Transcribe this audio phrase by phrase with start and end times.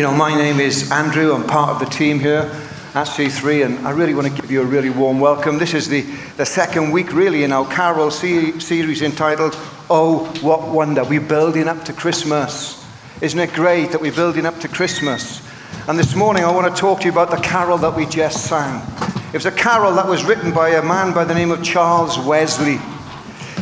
[0.00, 1.34] You know, my name is Andrew.
[1.34, 2.50] I'm part of the team here
[2.94, 5.58] at C3, and I really want to give you a really warm welcome.
[5.58, 6.00] This is the,
[6.38, 9.52] the second week, really, in our carol series entitled,
[9.90, 11.04] Oh, What Wonder.
[11.04, 12.82] We're building up to Christmas.
[13.20, 15.46] Isn't it great that we're building up to Christmas?
[15.86, 18.46] And this morning, I want to talk to you about the carol that we just
[18.46, 18.80] sang.
[19.26, 22.18] It was a carol that was written by a man by the name of Charles
[22.18, 22.78] Wesley.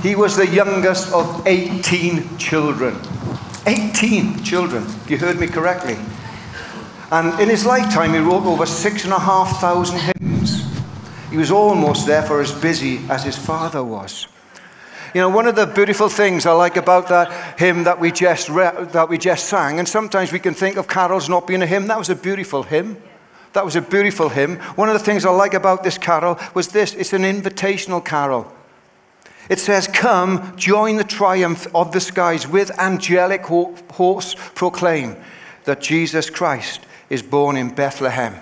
[0.08, 2.96] He was the youngest of 18 children.
[3.66, 4.86] 18 children.
[5.08, 5.98] You heard me correctly.
[7.10, 10.64] And in his lifetime, he wrote over six and a half thousand hymns.
[11.30, 14.26] He was almost therefore as busy as his father was.
[15.14, 18.50] You know, one of the beautiful things I like about that hymn that we just,
[18.50, 21.66] re- that we just sang, and sometimes we can think of carols not being a
[21.66, 23.00] hymn, that was a beautiful hymn.
[23.54, 24.56] That was a beautiful hymn.
[24.76, 28.52] One of the things I like about this carol was this it's an invitational carol.
[29.48, 35.16] It says, Come, join the triumph of the skies with angelic hosts proclaim
[35.64, 38.34] that Jesus Christ is born in Bethlehem.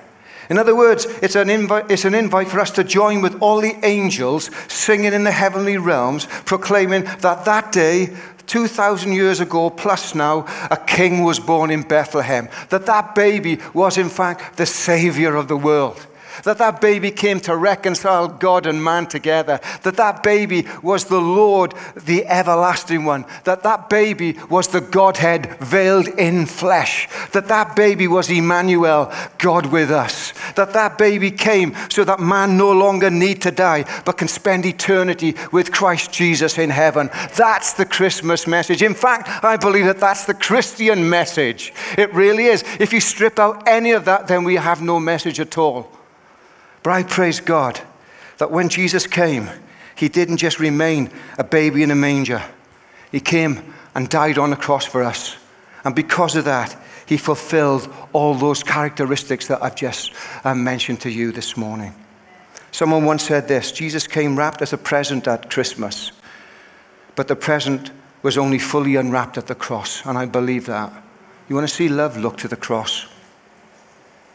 [0.49, 3.61] In other words, it's an, invite, it's an invite for us to join with all
[3.61, 10.15] the angels singing in the heavenly realms, proclaiming that that day 2,000 years ago, plus
[10.15, 12.49] now, a king was born in Bethlehem.
[12.69, 16.07] That that baby was, in fact, the savior of the world
[16.45, 21.21] that that baby came to reconcile God and man together, that that baby was the
[21.21, 27.77] Lord, the everlasting one, that that baby was the Godhead veiled in flesh, that that
[27.77, 33.11] baby was Emmanuel, God with us, that that baby came so that man no longer
[33.11, 37.11] need to die, but can spend eternity with Christ Jesus in heaven.
[37.37, 38.83] That's the Christmas message.
[38.83, 41.73] In fact, I believe that that's the Christian message.
[41.97, 42.65] It really is.
[42.81, 45.91] If you strip out any of that, then we have no message at all.
[46.87, 47.81] But I praise God
[48.39, 49.51] that when Jesus came,
[49.97, 52.41] he didn't just remain a baby in a manger.
[53.11, 55.35] He came and died on the cross for us.
[55.85, 60.13] And because of that, he fulfilled all those characteristics that I've just
[60.45, 61.93] uh, mentioned to you this morning.
[62.71, 66.13] Someone once said this Jesus came wrapped as a present at Christmas,
[67.17, 67.91] but the present
[68.23, 70.07] was only fully unwrapped at the cross.
[70.07, 70.93] And I believe that.
[71.49, 72.17] You want to see love?
[72.17, 73.07] Look to the cross.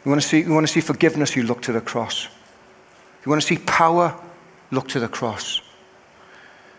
[0.04, 1.38] You want to see, you want to see forgiveness?
[1.38, 2.28] You look to the cross.
[3.22, 4.20] If you want to see power,
[4.72, 5.62] look to the cross.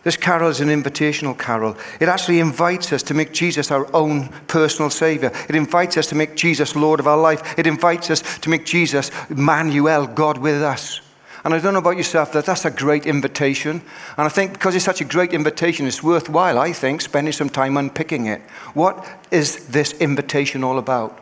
[0.03, 1.77] This carol is an invitational carol.
[2.01, 5.31] It actually invites us to make Jesus our own personal Savior.
[5.49, 7.57] It invites us to make Jesus Lord of our life.
[7.57, 11.01] It invites us to make Jesus Emmanuel, God with us.
[11.45, 13.81] And I don't know about yourself, that that's a great invitation.
[14.17, 17.49] And I think because it's such a great invitation, it's worthwhile, I think, spending some
[17.49, 18.41] time unpicking it.
[18.75, 21.21] What is this invitation all about?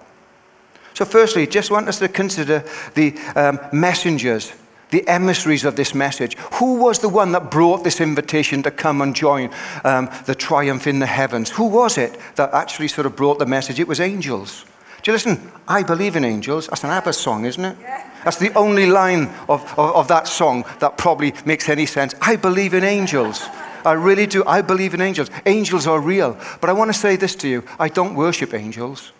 [0.95, 2.65] So, firstly, just want us to consider
[2.95, 4.53] the um, messengers
[4.91, 6.37] the emissaries of this message.
[6.55, 9.51] Who was the one that brought this invitation to come and join
[9.85, 11.51] um, the triumph in the heavens?
[11.51, 13.81] Who was it that actually sort of brought the message?
[13.81, 14.65] It was angels.
[15.03, 15.51] Do you listen?
[15.67, 16.67] I believe in angels.
[16.67, 17.77] That's an ABBA song, isn't it?
[17.81, 18.11] Yeah.
[18.25, 22.15] That's the only line of, of, of that song that probably makes any sense.
[22.21, 23.43] I believe in angels.
[23.85, 24.45] I really do.
[24.45, 25.31] I believe in angels.
[25.47, 26.39] Angels are real.
[26.61, 29.13] But I want to say this to you I don't worship angels.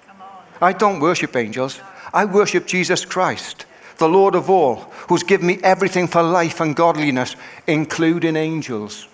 [0.61, 1.81] I don't worship angels.
[2.13, 3.65] I worship Jesus Christ
[4.01, 4.77] the Lord of all,
[5.09, 9.07] who's given me everything for life and godliness, including angels.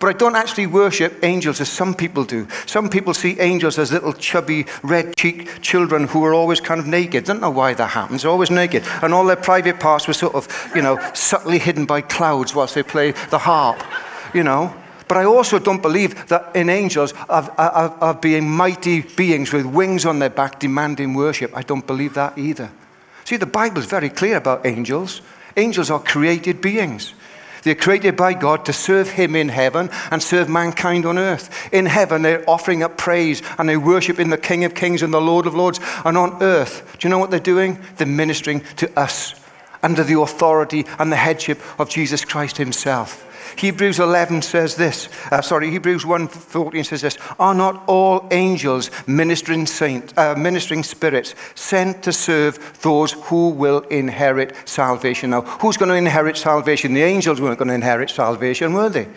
[0.00, 2.48] But I don't actually worship angels as some people do.
[2.66, 6.86] Some people see angels as little chubby, red cheeked children who are always kind of
[6.86, 7.24] naked.
[7.24, 8.22] Don't know why that happens.
[8.22, 8.82] They're always naked.
[9.02, 12.74] And all their private parts were sort of, you know, subtly hidden by clouds whilst
[12.74, 13.82] they play the harp,
[14.34, 14.74] you know.
[15.06, 19.66] But I also don't believe that in angels of, of, of being mighty beings with
[19.66, 21.54] wings on their back demanding worship.
[21.54, 22.70] I don't believe that either.
[23.24, 25.22] See, the Bible is very clear about angels.
[25.56, 27.14] Angels are created beings.
[27.62, 31.72] They're created by God to serve Him in heaven and serve mankind on earth.
[31.72, 35.14] In heaven, they're offering up praise and they worship in the King of Kings and
[35.14, 35.80] the Lord of Lords.
[36.04, 37.78] And on earth, do you know what they're doing?
[37.96, 39.34] They're ministering to us
[39.82, 43.24] under the authority and the headship of Jesus Christ Himself.
[43.56, 49.66] Hebrews 11 says this, uh, sorry, Hebrews 1.14 says this, are not all angels ministering,
[49.66, 55.30] saint, uh, ministering spirits sent to serve those who will inherit salvation?
[55.30, 56.94] Now, who's going to inherit salvation?
[56.94, 59.08] The angels weren't going to inherit salvation, were they?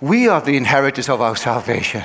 [0.00, 2.04] We are the inheritors of our salvation.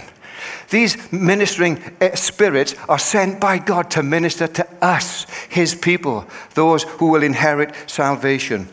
[0.70, 6.84] These ministering uh, spirits are sent by God to minister to us, His people, those
[6.84, 8.68] who will inherit salvation.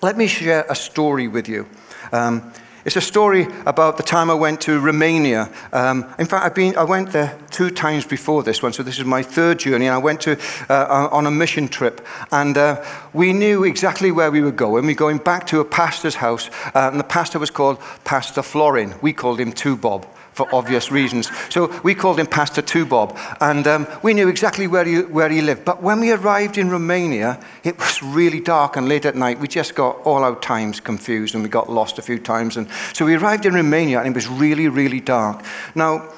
[0.00, 1.66] Let me share a story with you.
[2.12, 2.52] Um,
[2.84, 5.50] it's a story about the time I went to Romania.
[5.72, 9.00] Um, in fact, I've been, I went there two times before this one, so this
[9.00, 9.86] is my third journey.
[9.86, 14.30] And I went to, uh, on a mission trip, and uh, we knew exactly where
[14.30, 14.86] we were going.
[14.86, 18.42] We were going back to a pastor's house, uh, and the pastor was called Pastor
[18.42, 18.94] Florin.
[19.02, 20.06] We called him Two Bob
[20.38, 21.28] for obvious reasons.
[21.50, 25.28] So we called him Pastor Two Bob, and um, we knew exactly where he, where
[25.28, 25.64] he lived.
[25.64, 29.40] But when we arrived in Romania, it was really dark and late at night.
[29.40, 32.56] We just got all our times confused and we got lost a few times.
[32.56, 35.42] And so we arrived in Romania and it was really, really dark.
[35.74, 36.08] Now,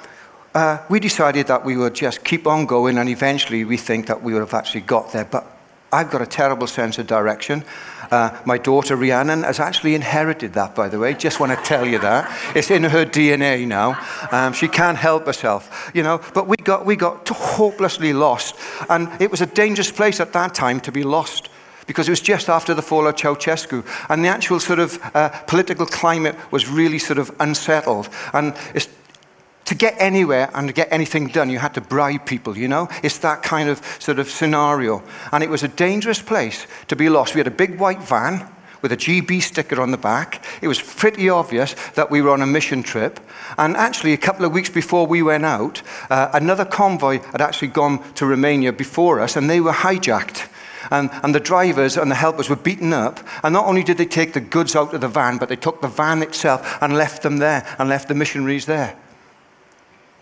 [0.55, 4.23] uh, we decided that we would just keep on going and eventually we think that
[4.23, 5.25] we would have actually got there.
[5.25, 5.47] But
[5.93, 7.65] I've got a terrible sense of direction.
[8.11, 11.15] Uh, my daughter Rhiannon has actually inherited that, by the way.
[11.15, 12.57] Just want to tell you that.
[12.57, 13.99] It's in her DNA now.
[14.33, 16.21] Um, she can't help herself, you know.
[16.35, 18.57] But we got, we got hopelessly lost.
[18.89, 21.49] And it was a dangerous place at that time to be lost
[21.87, 23.85] because it was just after the fall of Ceausescu.
[24.09, 28.09] And the actual sort of uh, political climate was really sort of unsettled.
[28.33, 28.89] And it's
[29.71, 32.89] to get anywhere and to get anything done, you had to bribe people, you know?
[33.05, 35.01] It's that kind of sort of scenario.
[35.31, 37.37] And it was a dangerous place to be lost.
[37.37, 38.49] We had a big white van
[38.83, 40.45] with a GB sticker on the back.
[40.61, 43.21] It was pretty obvious that we were on a mission trip.
[43.59, 47.69] And actually, a couple of weeks before we went out, uh, another convoy had actually
[47.69, 50.49] gone to Romania before us, and they were hijacked.
[50.91, 53.21] And, and, the drivers and the helpers were beaten up.
[53.45, 55.81] And not only did they take the goods out of the van, but they took
[55.81, 58.97] the van itself and left them there and left the missionaries there.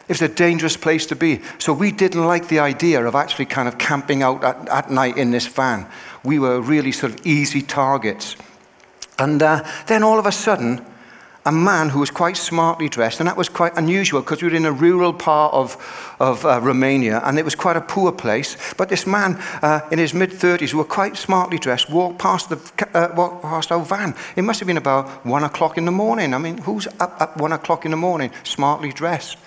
[0.08, 1.42] It was a dangerous place to be.
[1.58, 5.18] So we didn't like the idea of actually kind of camping out at, at night
[5.18, 5.86] in this van.
[6.24, 8.36] We were really sort of easy targets.
[9.18, 10.84] And uh, then all of a sudden,
[11.44, 14.54] a man who was quite smartly dressed, and that was quite unusual because we were
[14.54, 15.76] in a rural part of,
[16.20, 18.56] of uh, Romania and it was quite a poor place.
[18.76, 22.48] But this man uh, in his mid 30s, who was quite smartly dressed, walked past,
[22.50, 22.58] the,
[22.94, 24.14] uh, walked past our van.
[24.36, 26.34] It must have been about one o'clock in the morning.
[26.34, 29.38] I mean, who's up at one o'clock in the morning, smartly dressed?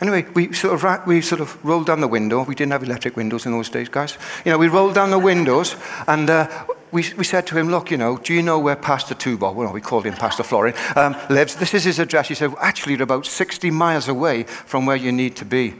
[0.00, 2.42] Anyway, we sort of we sort of rolled down the window.
[2.42, 4.18] We didn't have electric windows in those days, guys.
[4.44, 5.76] You know, we rolled down the windows
[6.08, 6.48] and uh,
[6.90, 9.56] we, we said to him, "Look, you know, do you know where Pastor Two Bob,
[9.56, 11.56] well, we called him Pastor Florin, um, lives?
[11.56, 14.96] This is his address." He said, well, "Actually, you're about 60 miles away from where
[14.96, 15.74] you need to be,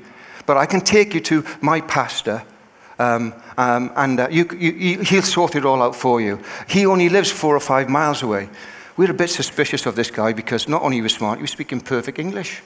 [0.46, 2.42] but I can take you to my pastor."
[2.98, 6.40] Um, um, and uh, you, you, he'll sort it all out for you.
[6.68, 8.48] He only lives four or five miles away.
[8.96, 11.50] We're a bit suspicious of this guy because not only was he smart, he was
[11.50, 12.62] speaking perfect English.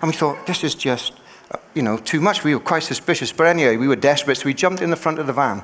[0.00, 1.12] And we thought, this is just,
[1.50, 2.44] uh, you know, too much.
[2.44, 3.32] We were quite suspicious.
[3.32, 5.62] But anyway, we were desperate, so we jumped in the front of the van.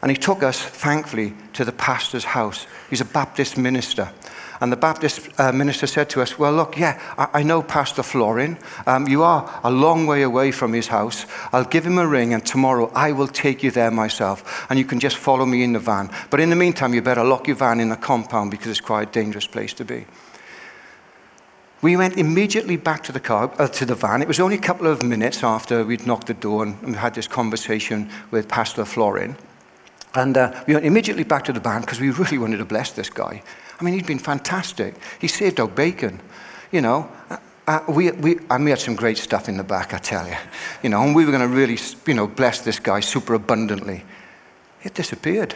[0.00, 2.66] And he took us, thankfully, to the pastor's house.
[2.88, 4.12] He's a Baptist minister.
[4.60, 8.02] And the Baptist uh, minister said to us, Well, look, yeah, I, I know Pastor
[8.02, 8.58] Florin.
[8.86, 11.26] Um, you are a long way away from his house.
[11.52, 14.66] I'll give him a ring, and tomorrow I will take you there myself.
[14.68, 16.10] And you can just follow me in the van.
[16.30, 19.08] But in the meantime, you better lock your van in the compound because it's quite
[19.08, 20.06] a dangerous place to be.
[21.80, 24.20] We went immediately back to the car, uh, to the van.
[24.20, 27.14] It was only a couple of minutes after we'd knocked the door and, and had
[27.14, 29.36] this conversation with Pastor Florin.
[30.14, 32.92] And uh, we went immediately back to the van because we really wanted to bless
[32.92, 33.42] this guy.
[33.78, 34.96] I mean, he'd been fantastic.
[35.20, 36.20] He saved our bacon,
[36.72, 37.08] you know.
[37.30, 37.36] Uh,
[37.68, 40.36] uh we, we, and we had some great stuff in the back, I tell you.
[40.82, 44.04] You know, and we were going to really, you know, bless this guy super abundantly.
[44.82, 45.54] It disappeared.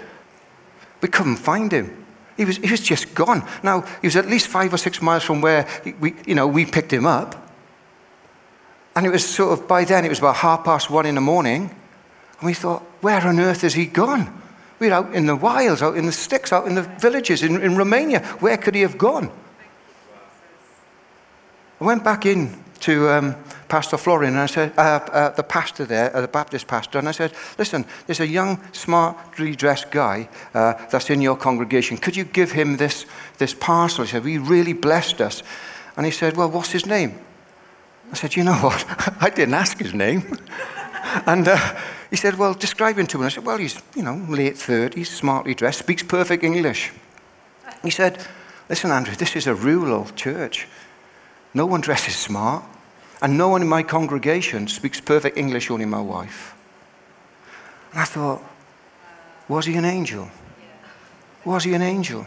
[1.01, 2.02] We couldn't find him.
[2.37, 3.47] He was, he was just gone.
[3.63, 5.67] Now, he was at least five or six miles from where
[6.01, 7.51] we, you know, we picked him up.
[8.95, 11.21] And it was sort of, by then, it was about half past one in the
[11.21, 11.75] morning.
[12.41, 14.41] And we thought, where on earth has he gone?
[14.79, 17.77] We're out in the wilds, out in the sticks, out in the villages in, in
[17.77, 18.21] Romania.
[18.41, 19.31] Where could he have gone?
[21.81, 23.37] I went back in to um,
[23.69, 27.09] Pastor Florin, and I said, uh, uh, the pastor there, uh, the Baptist pastor, and
[27.09, 31.97] I said, listen, there's a young, smartly dressed guy uh, that's in your congregation.
[31.97, 33.07] Could you give him this,
[33.39, 34.05] this parcel?
[34.05, 35.43] He said, he really blessed us.
[35.97, 37.19] And he said, well, what's his name?
[38.11, 38.85] I said, you know what?
[39.21, 40.37] I didn't ask his name.
[41.27, 41.81] and uh,
[42.11, 43.27] he said, well, describe him to me.
[43.27, 46.93] I said, well, he's, you know, late 30s, smartly dressed, speaks perfect English.
[47.83, 48.27] He said,
[48.69, 50.67] listen, Andrew, this is a rural church.
[51.55, 52.65] No one dresses smart.
[53.23, 56.57] And no one in my congregation speaks perfect English, only my wife.
[57.93, 58.43] And I thought,
[59.49, 60.29] was he an angel?
[61.45, 62.27] Was he an angel?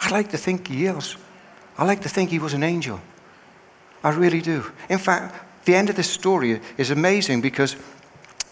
[0.00, 1.16] I like to think he is.
[1.76, 3.00] I like to think he was an angel.
[4.02, 4.64] I really do.
[4.88, 7.76] In fact, the end of this story is amazing because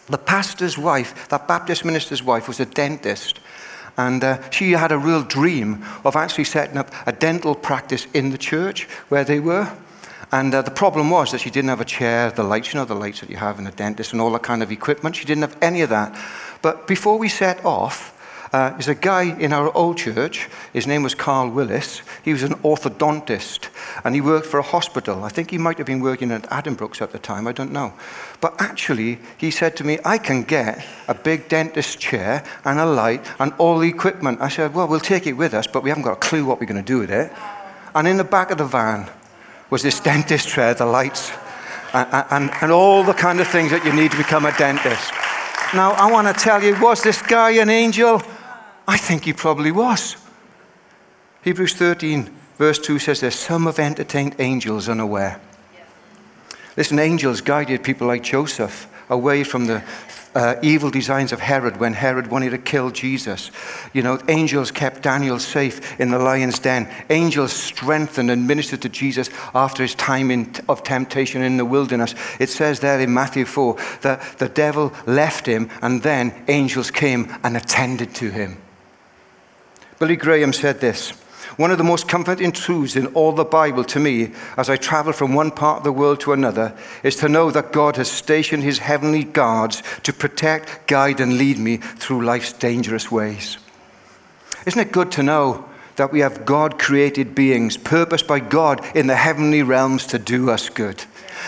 [0.07, 3.40] the pastor's wife, that Baptist minister's wife, was a dentist.
[3.97, 8.31] And uh, she had a real dream of actually setting up a dental practice in
[8.31, 9.71] the church where they were.
[10.33, 12.85] And uh, the problem was that she didn't have a chair, the lights, you know,
[12.85, 15.17] the lights that you have in a dentist, and all that kind of equipment.
[15.17, 16.17] She didn't have any of that.
[16.63, 18.17] But before we set off,
[18.53, 20.49] uh, there's a guy in our old church.
[20.73, 22.03] His name was Carl Willis.
[22.25, 23.69] He was an orthodontist
[24.05, 25.23] and he worked for a hospital.
[25.23, 27.93] I think he might have been working at Addenbrooke's at the time, I don't know.
[28.41, 32.87] But actually, he said to me, I can get a big dentist chair and a
[32.87, 34.41] light and all the equipment.
[34.41, 36.59] I said, Well, we'll take it with us, but we haven't got a clue what
[36.59, 37.31] we're going to do with it.
[37.95, 39.09] And in the back of the van,
[39.71, 41.33] was this dentist chair, the lights,
[41.95, 45.12] and, and, and all the kind of things that you need to become a dentist.
[45.73, 48.23] Now, I want to tell you, was this guy an angel?
[48.87, 50.17] I think he probably was.
[51.43, 55.41] Hebrews 13, verse 2 says this Some have entertained angels unaware.
[56.77, 59.83] Listen, angels guided people like Joseph away from the
[60.35, 63.50] uh, evil designs of Herod when Herod wanted to kill Jesus.
[63.93, 66.88] You know, angels kept Daniel safe in the lion's den.
[67.11, 72.14] Angels strengthened and ministered to Jesus after his time in, of temptation in the wilderness.
[72.38, 77.37] It says there in Matthew 4 that the devil left him and then angels came
[77.43, 78.57] and attended to him.
[79.99, 81.12] Billy Graham said this
[81.61, 85.12] one of the most comforting truths in all the Bible to me as I travel
[85.12, 88.62] from one part of the world to another is to know that God has stationed
[88.62, 93.59] his heavenly guards to protect, guide, and lead me through life's dangerous ways.
[94.64, 99.07] Isn't it good to know that we have God created beings, purposed by God in
[99.07, 101.05] the heavenly realms to do us good?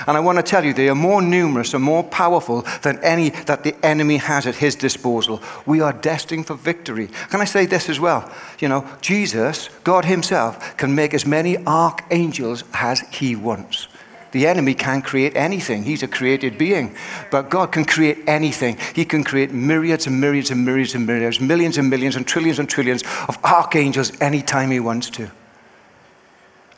[0.07, 3.31] And I want to tell you, they are more numerous and more powerful than any
[3.31, 5.43] that the enemy has at his disposal.
[5.67, 7.09] We are destined for victory.
[7.31, 8.31] Can I say this as well?
[8.59, 13.89] You know, Jesus, God Himself, can make as many archangels as He wants.
[14.33, 15.83] The enemy can't create anything.
[15.83, 16.97] He's a created being.
[17.31, 18.79] But God can create anything.
[18.95, 22.59] He can create myriads and myriads and myriads and myriads, millions and millions and trillions
[22.59, 25.31] and trillions of archangels anytime He wants to.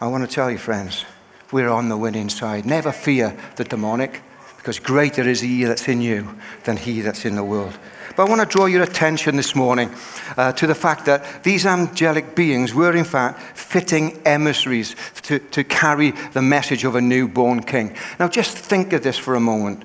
[0.00, 1.04] I want to tell you, friends,
[1.52, 2.66] we're on the winning side.
[2.66, 4.22] Never fear the demonic,
[4.56, 7.78] because greater is he that's in you than he that's in the world.
[8.16, 9.90] But I want to draw your attention this morning
[10.36, 15.64] uh, to the fact that these angelic beings were, in fact, fitting emissaries to, to
[15.64, 17.96] carry the message of a newborn king.
[18.20, 19.82] Now, just think of this for a moment.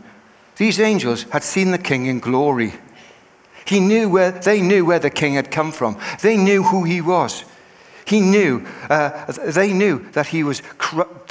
[0.58, 2.74] These angels had seen the king in glory.
[3.66, 5.98] He knew where, they knew where the king had come from.
[6.22, 7.44] They knew who he was.
[8.10, 10.64] He knew, uh, they knew that he was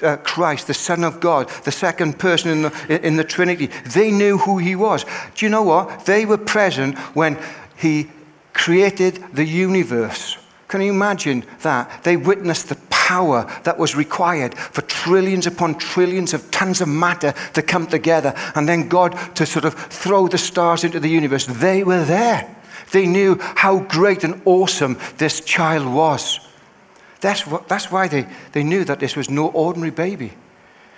[0.03, 3.67] uh, Christ, the Son of God, the second person in the, in the Trinity.
[3.67, 5.05] They knew who he was.
[5.35, 6.07] Do you know what?
[6.07, 7.37] They were present when
[7.77, 8.07] he
[8.53, 10.39] created the universe.
[10.69, 12.05] Can you imagine that?
[12.05, 17.35] They witnessed the power that was required for trillions upon trillions of tons of matter
[17.55, 21.47] to come together and then God to sort of throw the stars into the universe.
[21.47, 22.55] They were there.
[22.93, 26.39] They knew how great and awesome this child was.
[27.21, 30.33] That's, what, that's why they, they knew that this was no ordinary baby.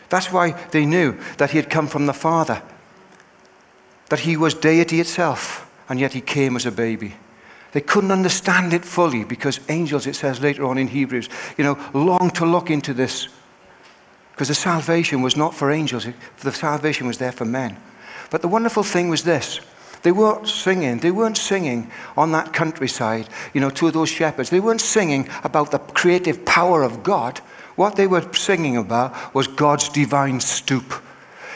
[0.09, 2.63] That's why they knew that he had come from the Father,
[4.09, 7.15] that he was deity itself, and yet he came as a baby.
[7.73, 11.79] They couldn't understand it fully because angels, it says later on in Hebrews, you know,
[11.95, 13.29] long to look into this.
[14.33, 16.07] Because the salvation was not for angels,
[16.41, 17.77] the salvation was there for men.
[18.31, 19.61] But the wonderful thing was this
[20.03, 20.99] they weren't singing.
[20.99, 24.51] They weren't singing on that countryside, you know, to those shepherds.
[24.51, 27.39] They weren't singing about the creative power of God.
[27.77, 30.95] What they were singing about was God's divine stoop,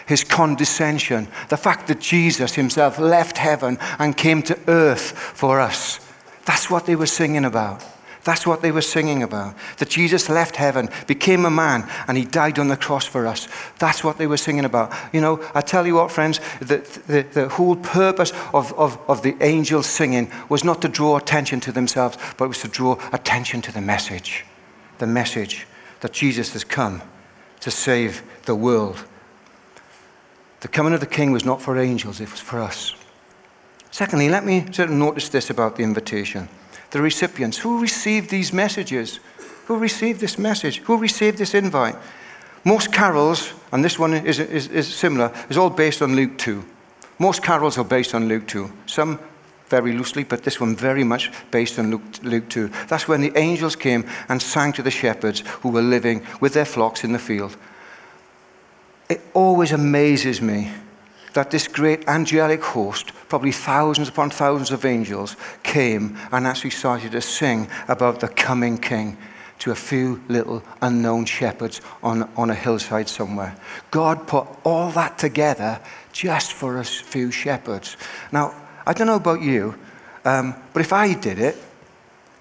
[0.06, 6.00] his condescension, the fact that Jesus himself left heaven and came to earth for us.
[6.44, 7.82] That's what they were singing about.
[8.24, 9.54] That's what they were singing about.
[9.76, 13.48] That Jesus left heaven, became a man, and he died on the cross for us.
[13.78, 14.92] That's what they were singing about.
[15.12, 19.22] You know, I tell you what, friends, the, the, the whole purpose of, of, of
[19.22, 22.98] the angels singing was not to draw attention to themselves, but it was to draw
[23.12, 24.46] attention to the message.
[24.98, 25.66] The message
[26.00, 27.02] that Jesus has come
[27.60, 29.04] to save the world.
[30.60, 32.94] The coming of the king was not for angels, it was for us.
[33.90, 36.48] Secondly, let me sort of notice this about the invitation
[36.94, 37.58] the recipients.
[37.58, 39.18] Who received these messages?
[39.66, 40.78] Who received this message?
[40.78, 41.96] Who received this invite?
[42.64, 46.64] Most carols, and this one is, is, is similar, is all based on Luke 2.
[47.18, 48.70] Most carols are based on Luke 2.
[48.86, 49.18] Some
[49.68, 52.70] very loosely, but this one very much based on Luke, Luke 2.
[52.86, 56.64] That's when the angels came and sang to the shepherds who were living with their
[56.64, 57.56] flocks in the field.
[59.08, 60.70] It always amazes me
[61.34, 67.12] that this great angelic host, probably thousands upon thousands of angels, came and actually started
[67.12, 69.16] to sing about the coming king
[69.58, 73.56] to a few little unknown shepherds on, on a hillside somewhere.
[73.90, 75.80] God put all that together
[76.12, 77.96] just for a few shepherds.
[78.32, 78.54] Now,
[78.86, 79.74] I don't know about you,
[80.24, 81.56] um, but if I did it,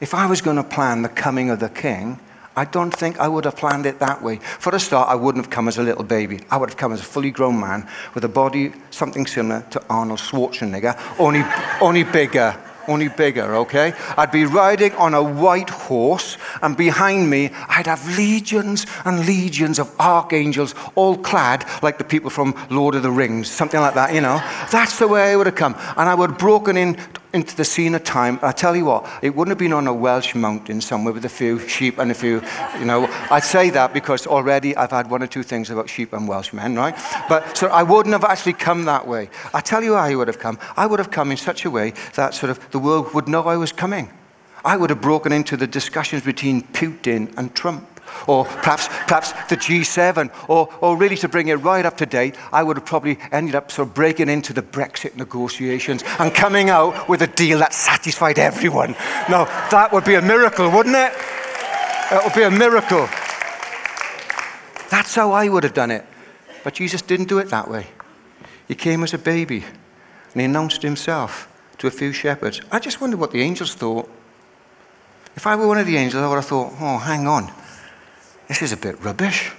[0.02, 2.20] if I was going to plan the coming of the king,
[2.56, 4.38] I don't think I would have planned it that way.
[4.38, 6.42] For a start, I wouldn't have come as a little baby.
[6.52, 9.82] I would have come as a fully grown man with a body something similar to
[9.90, 11.44] Arnold Schwarzenegger, only,
[11.82, 12.56] only bigger.
[12.86, 13.94] Only bigger, okay?
[14.18, 19.80] I'd be riding on a white horse, and behind me, I'd have legions and legions
[19.80, 24.14] of archangels, all clad like the people from Lord of the Rings, something like that,
[24.14, 24.44] you know?
[24.70, 25.76] That's the way I would have come.
[25.96, 26.98] And I would have broken in
[27.34, 29.94] into the scene of time, I tell you what, it wouldn't have been on a
[29.94, 32.42] Welsh mountain somewhere with a few sheep and a few,
[32.78, 33.08] you know.
[33.32, 36.76] I say that because already I've had one or two things about sheep and Welshmen,
[36.76, 36.96] right?
[37.28, 39.30] But so I wouldn't have actually come that way.
[39.54, 40.60] I tell you how I would have come.
[40.78, 43.44] I would have come in such a way that sort of the world would know
[43.44, 44.12] I was coming.
[44.64, 47.93] I would have broken into the discussions between Putin and Trump
[48.28, 52.36] or perhaps, perhaps the G7, or, or really to bring it right up to date,
[52.52, 56.70] I would have probably ended up sort of breaking into the Brexit negotiations and coming
[56.70, 58.96] out with a deal that satisfied everyone.
[59.30, 61.14] Now, that would be a miracle, wouldn't it?
[62.12, 63.08] It would be a miracle.
[64.90, 66.06] That's how I would have done it.
[66.64, 67.88] But Jesus didn't do it that way.
[68.68, 69.64] He came as a baby
[70.32, 72.62] and he announced himself to a few shepherds.
[72.72, 74.10] I just wonder what the angels thought.
[75.36, 77.52] If I were one of the angels, I would have thought, oh, hang on
[78.48, 79.52] this is a bit rubbish.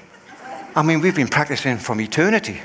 [0.77, 2.61] I mean, we've been practicing from eternity.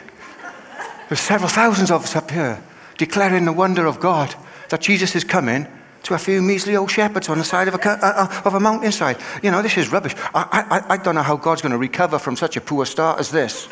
[1.07, 2.61] There's several thousands of us up here
[2.97, 4.35] declaring the wonder of God
[4.69, 5.67] that Jesus is coming
[6.03, 8.59] to a few measly old shepherds on the side of a, uh, uh, of a
[8.59, 9.17] mountainside.
[9.43, 10.15] You know, this is rubbish.
[10.33, 13.19] I, I, I don't know how God's going to recover from such a poor start
[13.19, 13.67] as this.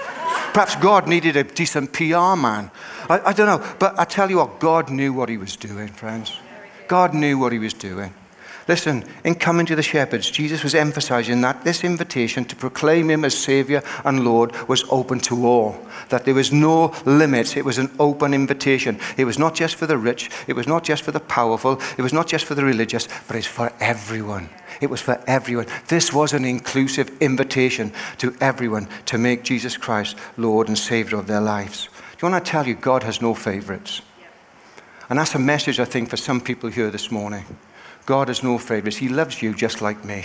[0.53, 2.71] Perhaps God needed a decent PR man.
[3.09, 3.75] I, I don't know.
[3.79, 6.37] But I tell you what, God knew what he was doing, friends.
[6.87, 8.13] God knew what he was doing.
[8.67, 13.23] Listen, in coming to the shepherds, Jesus was emphasizing that this invitation to proclaim him
[13.23, 17.55] as Savior and Lord was open to all, that there was no limits.
[17.55, 18.99] It was an open invitation.
[19.15, 22.01] It was not just for the rich, it was not just for the powerful, it
[22.01, 24.49] was not just for the religious, but it's for everyone.
[24.81, 25.67] It was for everyone.
[25.87, 31.27] This was an inclusive invitation to everyone to make Jesus Christ Lord and Savior of
[31.27, 31.87] their lives.
[32.17, 34.01] Do you want to tell you, God has no favorites?
[35.09, 37.45] And that's a message, I think, for some people here this morning.
[38.07, 38.97] God has no favorites.
[38.97, 40.23] He loves you just like me.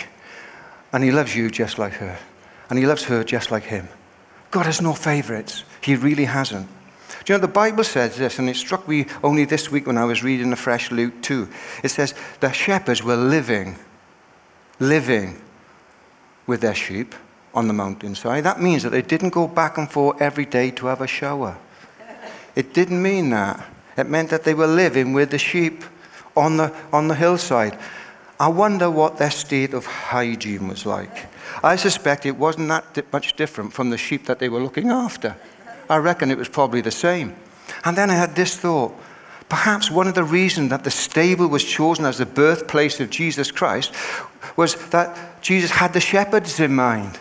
[0.92, 2.16] And He loves you just like her.
[2.70, 3.88] And He loves her just like him.
[4.52, 5.64] God has no favorites.
[5.80, 6.68] He really hasn't.
[7.24, 9.98] Do you know, the Bible says this, and it struck me only this week when
[9.98, 11.48] I was reading the fresh Luke 2.
[11.82, 13.76] It says, the shepherds were living,
[14.78, 15.40] living
[16.46, 17.14] with their sheep
[17.52, 18.44] on the mountainside.
[18.44, 21.58] That means that they didn't go back and forth every day to have a shower.
[22.54, 23.64] It didn't mean that.
[23.96, 25.84] It meant that they were living with the sheep
[26.36, 27.78] on the, on the hillside.
[28.40, 31.26] I wonder what their state of hygiene was like.
[31.62, 35.36] I suspect it wasn't that much different from the sheep that they were looking after.
[35.88, 37.36] I reckon it was probably the same.
[37.84, 38.94] And then I had this thought.
[39.48, 43.50] Perhaps one of the reasons that the stable was chosen as the birthplace of Jesus
[43.50, 43.92] Christ
[44.56, 47.18] was that Jesus had the shepherds in mind.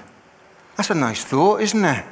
[0.78, 2.06] That's a nice thought, isn't it?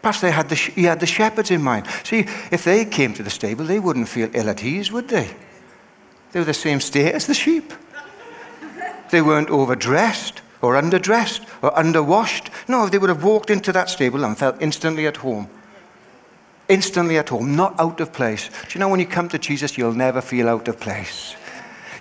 [0.00, 1.86] Perhaps they had the, he had the shepherds in mind.
[2.02, 5.36] See, if they came to the stable, they wouldn't feel ill at ease, would they?
[6.32, 7.72] They were the same state as the sheep.
[9.10, 12.50] They weren't overdressed or underdressed or underwashed.
[12.68, 15.48] No, they would have walked into that stable and felt instantly at home.
[16.68, 18.48] Instantly at home, not out of place.
[18.48, 21.36] Do you know when you come to Jesus, you'll never feel out of place?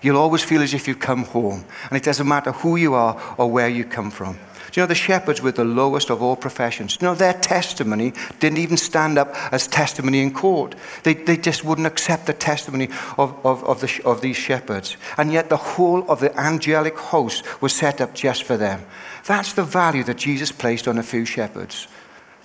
[0.02, 1.66] You'll always feel as if you've come home.
[1.90, 4.40] And it doesn't matter who you are or where you come from.
[4.72, 6.96] Do you know the shepherds were the lowest of all professions?
[6.96, 10.76] Do you know their testimony didn't even stand up as testimony in court.
[11.04, 14.96] They, they just wouldn't accept the testimony of, of, of, the, of these shepherds.
[15.18, 18.82] And yet the whole of the angelic host was set up just for them.
[19.26, 21.88] That's the value that Jesus placed on a few shepherds.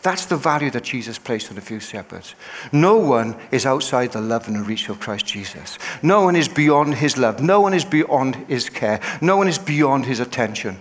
[0.02, 2.34] That's the value that Jesus placed on a few shepherds.
[2.70, 5.78] No one is outside the love and the reach of Christ Jesus.
[6.02, 7.42] No one is beyond his love.
[7.42, 9.00] No one is beyond his care.
[9.20, 10.78] No one is beyond his attention.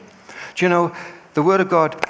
[0.56, 0.96] Do you know,
[1.36, 2.04] the Word of God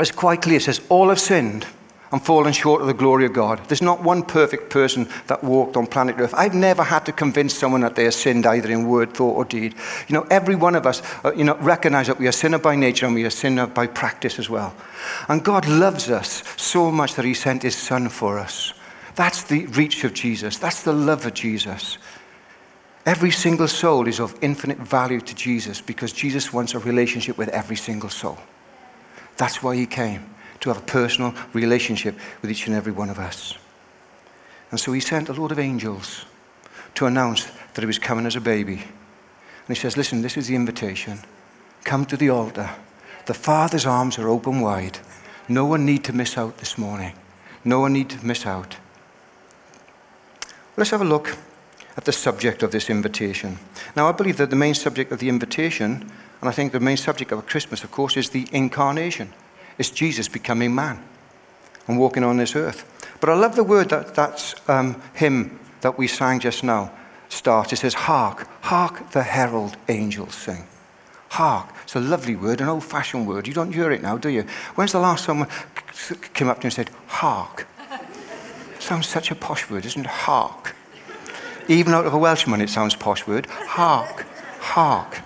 [0.00, 0.58] is quite clear.
[0.58, 1.66] It says, All have sinned
[2.12, 3.58] and fallen short of the glory of God.
[3.68, 6.34] There's not one perfect person that walked on planet Earth.
[6.36, 9.46] I've never had to convince someone that they have sinned either in word, thought, or
[9.46, 9.74] deed.
[10.08, 12.76] You know, every one of us, uh, you know, recognize that we are sinner by
[12.76, 14.74] nature and we are sinner by practice as well.
[15.28, 18.74] And God loves us so much that He sent His Son for us.
[19.14, 20.58] That's the reach of Jesus.
[20.58, 21.98] That's the love of Jesus.
[23.04, 27.48] Every single soul is of infinite value to Jesus because Jesus wants a relationship with
[27.48, 28.38] every single soul.
[29.36, 33.18] That's why he came, to have a personal relationship with each and every one of
[33.18, 33.58] us.
[34.70, 36.24] And so he sent a load of angels
[36.94, 38.74] to announce that he was coming as a baby.
[38.74, 41.18] And he says, Listen, this is the invitation.
[41.82, 42.70] Come to the altar.
[43.26, 44.98] The Father's arms are open wide.
[45.48, 47.14] No one need to miss out this morning.
[47.64, 48.76] No one need to miss out.
[50.76, 51.36] Let's have a look
[51.96, 53.58] at the subject of this invitation.
[53.96, 56.96] Now, I believe that the main subject of the invitation, and I think the main
[56.96, 59.32] subject of Christmas, of course, is the incarnation.
[59.78, 61.02] It's Jesus becoming man
[61.86, 62.84] and walking on this earth.
[63.20, 66.92] But I love the word that that's um, hymn that we sang just now
[67.28, 67.72] starts.
[67.72, 70.66] It says, Hark, hark the herald angels sing.
[71.28, 71.68] Hark.
[71.84, 73.48] It's a lovely word, an old fashioned word.
[73.48, 74.42] You don't hear it now, do you?
[74.74, 77.66] When's the last time someone came up to you and said, Hark?
[78.78, 80.06] Sounds such a posh word, isn't it?
[80.06, 80.76] Hark.
[81.72, 83.46] Even out of a Welshman, it sounds posh word.
[83.46, 84.26] Hark,
[84.60, 85.20] hark.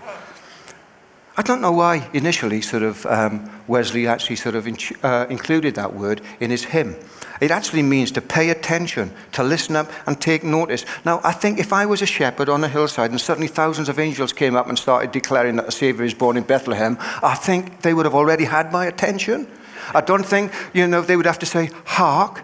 [1.37, 5.75] I don't know why initially sort of um, Wesley actually sort of in, uh, included
[5.75, 6.95] that word in his hymn.
[7.41, 10.87] It actually means to pay attention, to listen up and take notice.
[11.05, 13.99] Now, I think if I was a shepherd on a hillside and suddenly thousands of
[13.99, 17.83] angels came up and started declaring that a Savior is born in Bethlehem, I think
[17.83, 19.49] they would have already had my attention.
[19.93, 22.43] I don't think, you know, they would have to say, hark,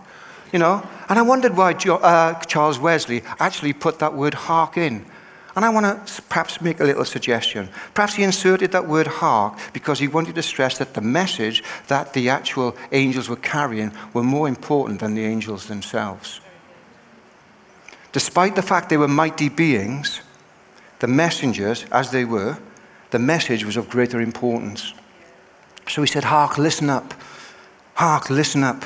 [0.53, 0.87] you know.
[1.13, 5.05] And I wondered why uh, Charles Wesley actually put that word hark in.
[5.55, 7.69] And I want to perhaps make a little suggestion.
[7.93, 12.15] Perhaps he inserted that word hark because he wanted to stress that the message that
[12.15, 16.41] the actual angels were carrying were more important than the angels themselves.
[18.13, 20.23] Despite the fact they were mighty beings,
[21.01, 22.57] the messengers, as they were,
[23.11, 24.95] the message was of greater importance.
[25.87, 27.13] So he said, Hark, listen up.
[27.97, 28.83] Hark, listen up.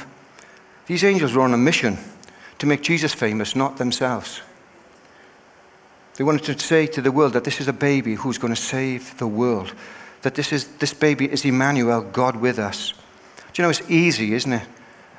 [0.89, 1.99] These angels were on a mission
[2.59, 4.41] to make Jesus famous, not themselves.
[6.17, 8.61] They wanted to say to the world that this is a baby who's going to
[8.61, 9.75] save the world.
[10.23, 12.95] That this, is, this baby is Emmanuel, God with us.
[13.53, 14.67] Do you know, it's easy, isn't it,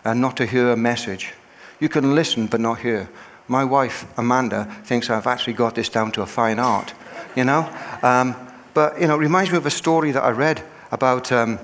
[0.04, 1.34] uh, not to hear a message?
[1.80, 3.10] You can listen but not hear.
[3.47, 6.93] My wife, Amanda, thinks I've actually got this down to a fine art,
[7.36, 7.71] you know?
[8.02, 8.36] Um,
[8.73, 11.60] but, you know, it reminds me of a story that I read about um,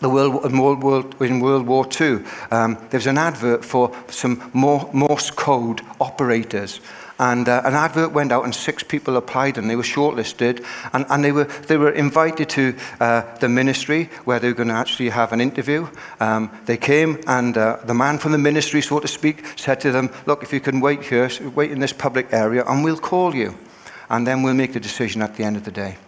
[0.00, 2.24] the World, in, World, in World War II.
[2.50, 6.80] Um, there was an advert for some Morse code operators.
[7.20, 10.64] And uh, an advert went out, and six people applied, and they were shortlisted.
[10.92, 14.68] And, and they, were, they were invited to uh, the ministry where they were going
[14.68, 15.88] to actually have an interview.
[16.20, 19.90] Um, they came, and uh, the man from the ministry, so to speak, said to
[19.90, 23.34] them, Look, if you can wait here, wait in this public area, and we'll call
[23.34, 23.58] you.
[24.08, 25.98] And then we'll make the decision at the end of the day.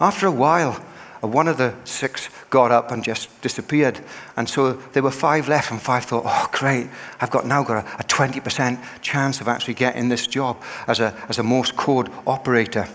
[0.00, 0.80] After a while,
[1.20, 4.00] one of the six got up and just disappeared.
[4.36, 6.88] And so there were five left, and five thought, oh, great,
[7.20, 11.14] I've got now got a, a 20% chance of actually getting this job as a,
[11.28, 12.88] as a Morse code operator.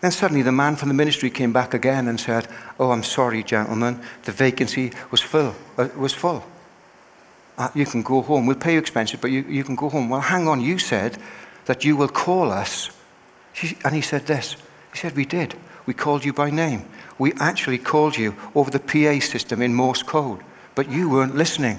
[0.00, 2.46] Then suddenly the man from the ministry came back again and said,
[2.78, 5.54] oh, I'm sorry, gentlemen, the vacancy was full.
[5.78, 6.44] Uh, was full.
[7.56, 8.46] Uh, you can go home.
[8.46, 10.08] We'll pay you expenses, but you, you can go home.
[10.10, 11.16] Well, hang on, you said
[11.66, 12.90] that you will call us.
[13.84, 14.56] And he said this.
[14.92, 15.54] He said, we did.
[15.86, 16.84] We called you by name.
[17.18, 20.40] We actually called you over the PA system in Morse code,
[20.74, 21.78] but you weren't listening,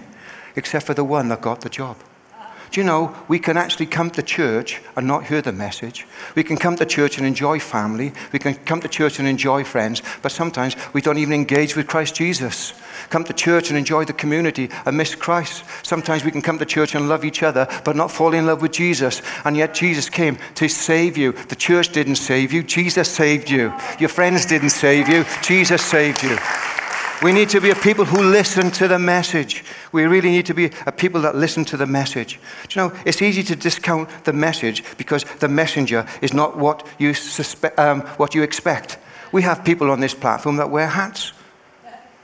[0.55, 1.97] except for the one that got the job.
[2.71, 6.05] Do you know, we can actually come to church and not hear the message.
[6.35, 8.11] We can come to church and enjoy family.
[8.31, 11.87] We can come to church and enjoy friends, but sometimes we don't even engage with
[11.87, 12.73] Christ Jesus.
[13.09, 15.63] Come to church and enjoy the community and miss Christ.
[15.83, 18.61] Sometimes we can come to church and love each other, but not fall in love
[18.61, 19.21] with Jesus.
[19.43, 21.31] And yet Jesus came to save you.
[21.33, 23.73] The church didn't save you, Jesus saved you.
[23.99, 26.37] Your friends didn't save you, Jesus saved you.
[27.23, 29.63] We need to be a people who listen to the message.
[29.93, 32.39] We really need to be a people that listen to the message.
[32.67, 36.85] Do you know, it's easy to discount the message because the messenger is not what
[36.99, 38.97] you, suspe- um, what you expect.
[39.31, 41.31] We have people on this platform that wear hats.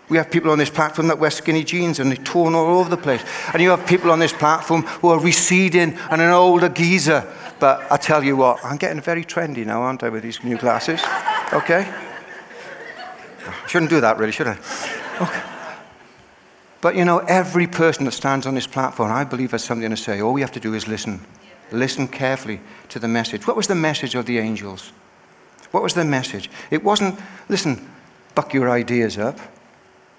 [0.10, 2.90] We have people on this platform that wear skinny jeans and they're torn all over
[2.90, 3.24] the place.
[3.54, 7.26] And you have people on this platform who are receding and an older geezer.
[7.62, 10.58] But I tell you what, I'm getting very trendy now, aren't I, with these new
[10.58, 11.02] glasses?
[11.54, 12.11] Okay?
[13.46, 14.58] I shouldn't do that, really, should I?
[15.20, 15.42] Okay.
[16.82, 19.98] But you know, every person that stands on this platform, I believe, has something to
[19.98, 20.22] say.
[20.22, 21.22] All we have to do is listen.
[21.72, 23.48] Listen carefully to the message.
[23.48, 24.92] What was the message of the angels?
[25.72, 26.50] What was the message?
[26.70, 27.90] It wasn't, listen,
[28.36, 29.40] buck your ideas up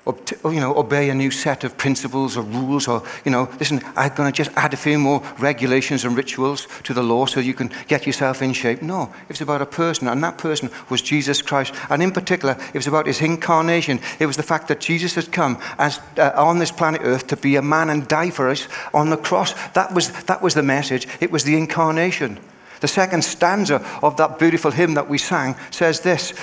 [0.06, 4.12] you know, obey a new set of principles or rules, or, you know, listen, I'm
[4.14, 7.54] going to just add a few more regulations and rituals to the law so you
[7.54, 8.82] can get yourself in shape.
[8.82, 11.72] No, it was about a person, and that person was Jesus Christ.
[11.88, 14.00] And in particular, it was about his incarnation.
[14.18, 17.36] It was the fact that Jesus had come as, uh, on this planet Earth to
[17.36, 19.54] be a man and die for us on the cross.
[19.74, 21.06] That was, that was the message.
[21.20, 22.40] It was the incarnation.
[22.80, 26.34] The second stanza of that beautiful hymn that we sang says this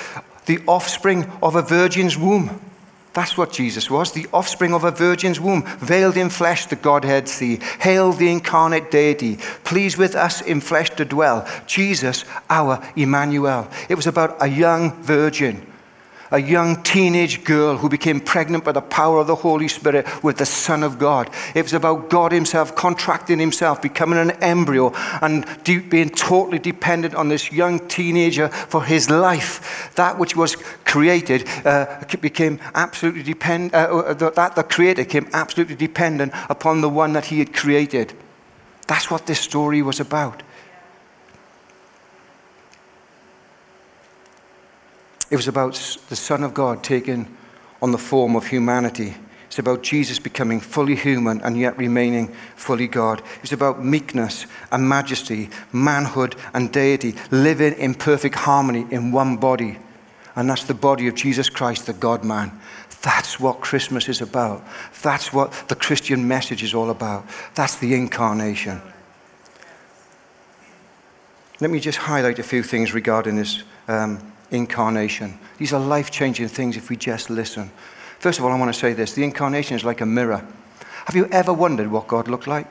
[0.45, 2.59] the offspring of a virgin's womb.
[3.13, 7.27] That's what Jesus was, the offspring of a virgin's womb, veiled in flesh the Godhead
[7.27, 7.59] see.
[7.79, 11.47] Hail the incarnate deity, pleased with us in flesh to dwell.
[11.65, 13.67] Jesus, our Emmanuel.
[13.89, 15.68] It was about a young virgin
[16.31, 20.37] a young teenage girl who became pregnant by the power of the Holy Spirit with
[20.37, 21.29] the Son of God.
[21.55, 27.29] It was about God Himself contracting Himself, becoming an embryo, and being totally dependent on
[27.29, 29.91] this young teenager for his life.
[29.95, 35.75] That which was created uh, became absolutely dependent, uh, uh that the Creator became absolutely
[35.75, 38.13] dependent upon the one that He had created.
[38.87, 40.43] That's what this story was about.
[45.29, 45.73] It was about
[46.09, 47.27] the Son of God taking
[47.81, 49.15] on the form of humanity
[49.49, 53.23] It's about Jesus becoming fully human and yet remaining fully God.
[53.41, 59.79] It's about meekness and majesty, manhood and deity, living in perfect harmony in one body.
[60.35, 62.59] And that's the body of Jesus Christ, the God man.
[63.01, 64.63] That's what Christmas is about.
[65.01, 67.25] That's what the Christian message is all about.
[67.55, 68.79] That's the incarnation.
[71.59, 74.19] Let me just highlight a few things regarding this um,
[74.51, 75.37] incarnation.
[75.57, 77.71] These are life changing things if we just listen.
[78.19, 80.45] First of all, I want to say this the incarnation is like a mirror.
[81.05, 82.67] Have you ever wondered what God looked like?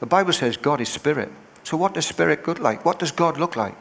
[0.00, 1.30] The Bible says God is spirit.
[1.62, 2.84] So, what does spirit look like?
[2.84, 3.74] What does God look like?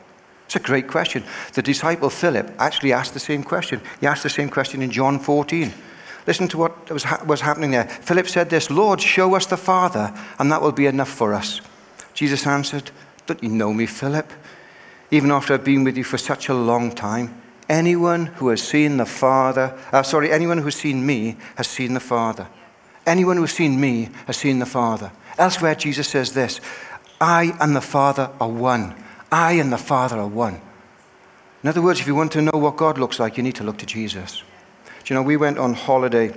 [0.45, 1.23] It's a great question.
[1.53, 3.81] The disciple Philip actually asked the same question.
[3.99, 5.71] He asked the same question in John 14.
[6.27, 7.85] Listen to what was, ha- was happening there.
[7.85, 11.61] Philip said this Lord, show us the Father, and that will be enough for us.
[12.13, 12.91] Jesus answered,
[13.27, 14.31] Don't you know me, Philip?
[15.11, 18.97] Even after I've been with you for such a long time, anyone who has seen
[18.97, 22.47] the Father, uh, sorry, anyone who has seen me has seen the Father.
[23.05, 25.11] Anyone who has seen me has seen the Father.
[25.37, 26.61] Elsewhere, Jesus says this
[27.19, 28.95] I and the Father are one.
[29.31, 30.61] I and the Father are one.
[31.63, 33.63] In other words, if you want to know what God looks like, you need to
[33.63, 34.43] look to Jesus.
[35.03, 36.33] Do you know, we went on holiday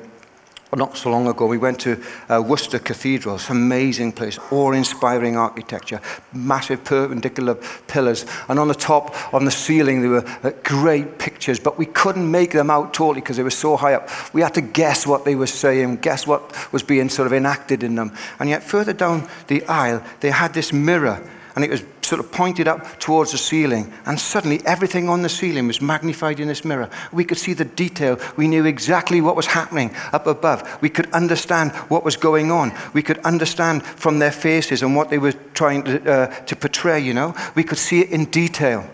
[0.79, 3.35] not so long ago, we went to uh, Worcester Cathedral.
[3.35, 6.01] It's an amazing place, awe-inspiring architecture,
[6.33, 7.57] massive perpendicular
[7.89, 11.85] pillars, and on the top, on the ceiling, there were uh, great pictures, but we
[11.85, 14.09] couldn't make them out totally because they were so high up.
[14.33, 17.83] We had to guess what they were saying, guess what was being sort of enacted
[17.83, 18.17] in them.
[18.39, 21.23] And yet, further down the aisle, they had this mirror
[21.55, 23.93] and it was sort of pointed up towards the ceiling.
[24.07, 26.88] And suddenly, everything on the ceiling was magnified in this mirror.
[27.12, 28.19] We could see the detail.
[28.37, 30.79] We knew exactly what was happening up above.
[30.81, 32.73] We could understand what was going on.
[32.95, 37.01] We could understand from their faces and what they were trying to, uh, to portray,
[37.01, 37.35] you know.
[37.55, 38.88] We could see it in detail.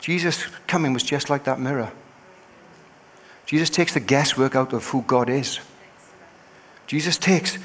[0.00, 1.92] Jesus coming was just like that mirror.
[3.46, 5.60] Jesus takes the guesswork out of who God is.
[6.86, 7.58] Jesus takes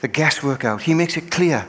[0.00, 0.82] the guesswork out.
[0.82, 1.66] He makes it clear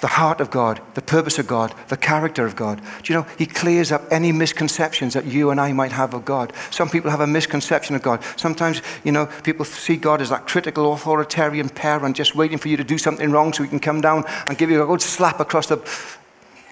[0.00, 2.80] the heart of God, the purpose of God, the character of God.
[3.02, 6.24] Do you know, He clears up any misconceptions that you and I might have of
[6.24, 6.52] God.
[6.70, 8.22] Some people have a misconception of God.
[8.36, 12.76] Sometimes, you know, people see God as that critical, authoritarian parent just waiting for you
[12.76, 15.40] to do something wrong so He can come down and give you a good slap
[15.40, 15.78] across the,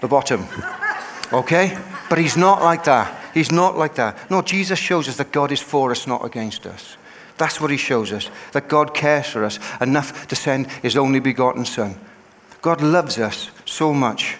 [0.00, 0.46] the bottom.
[1.32, 1.76] Okay?
[2.08, 3.20] But He's not like that.
[3.34, 4.30] He's not like that.
[4.30, 6.96] No, Jesus shows us that God is for us, not against us.
[7.36, 11.18] That's what He shows us, that God cares for us enough to send His only
[11.18, 11.96] begotten Son.
[12.62, 14.36] God loves us so much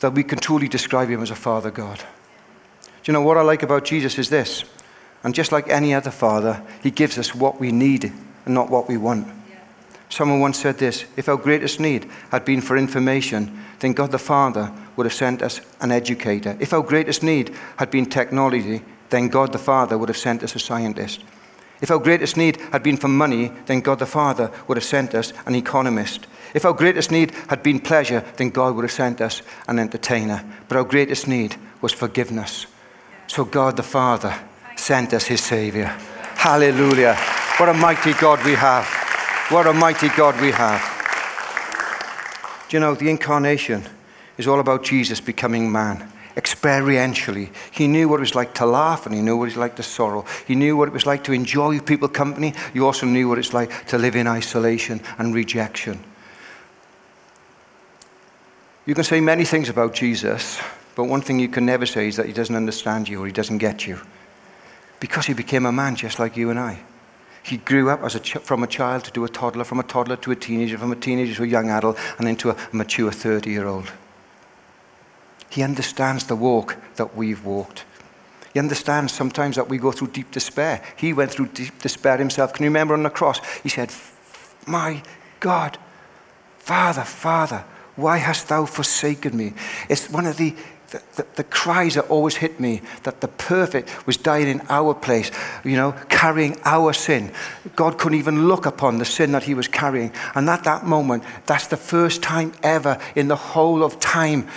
[0.00, 1.98] that we can truly describe him as a father God.
[1.98, 4.64] Do you know what I like about Jesus is this?
[5.22, 8.12] And just like any other father, he gives us what we need
[8.44, 9.26] and not what we want.
[10.10, 14.18] Someone once said this if our greatest need had been for information, then God the
[14.18, 16.56] Father would have sent us an educator.
[16.60, 20.54] If our greatest need had been technology, then God the Father would have sent us
[20.54, 21.24] a scientist.
[21.84, 25.14] If our greatest need had been for money, then God the Father would have sent
[25.14, 26.26] us an economist.
[26.54, 30.42] If our greatest need had been pleasure, then God would have sent us an entertainer.
[30.66, 32.64] But our greatest need was forgiveness.
[33.26, 34.34] So God the Father
[34.76, 35.88] sent us his Savior.
[36.36, 37.16] Hallelujah.
[37.58, 38.86] What a mighty God we have.
[39.50, 40.80] What a mighty God we have.
[42.70, 43.84] Do you know, the incarnation
[44.38, 47.50] is all about Jesus becoming man experientially.
[47.70, 49.76] He knew what it was like to laugh and he knew what it was like
[49.76, 50.24] to sorrow.
[50.46, 52.54] He knew what it was like to enjoy people company.
[52.72, 56.02] He also knew what it's like to live in isolation and rejection.
[58.86, 60.60] You can say many things about Jesus,
[60.94, 63.32] but one thing you can never say is that he doesn't understand you or he
[63.32, 63.98] doesn't get you.
[65.00, 66.80] Because he became a man just like you and I.
[67.42, 70.16] He grew up as a ch- from a child to a toddler, from a toddler
[70.16, 73.50] to a teenager, from a teenager to a young adult, and into a mature 30
[73.50, 73.92] year old.
[75.54, 77.84] He understands the walk that we've walked.
[78.52, 80.82] He understands sometimes that we go through deep despair.
[80.96, 82.52] He went through deep despair himself.
[82.52, 83.40] Can you remember on the cross?
[83.62, 83.92] He said,
[84.66, 85.00] My
[85.38, 85.78] God,
[86.58, 87.64] Father, Father,
[87.94, 89.52] why hast thou forsaken me?
[89.88, 90.56] It's one of the,
[90.90, 94.92] the, the, the, cries that always hit me that the perfect was dying in our
[94.92, 95.30] place,
[95.62, 97.32] you know, carrying our sin.
[97.76, 100.10] God couldn't even look upon the sin that he was carrying.
[100.34, 104.48] And at that moment, that's the first time ever in the whole of time,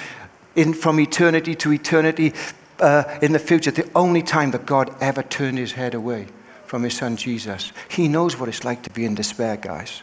[0.58, 2.34] in, from eternity to eternity
[2.82, 6.28] uh, in the future, the only time that God ever turned his head away
[6.66, 7.72] from his son Jesus.
[7.90, 10.02] He knows what it's like to be in despair, guys.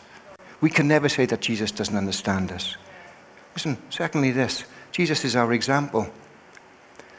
[0.60, 2.76] We can never say that Jesus doesn't understand us.
[3.54, 6.08] Listen, secondly, this Jesus is our example.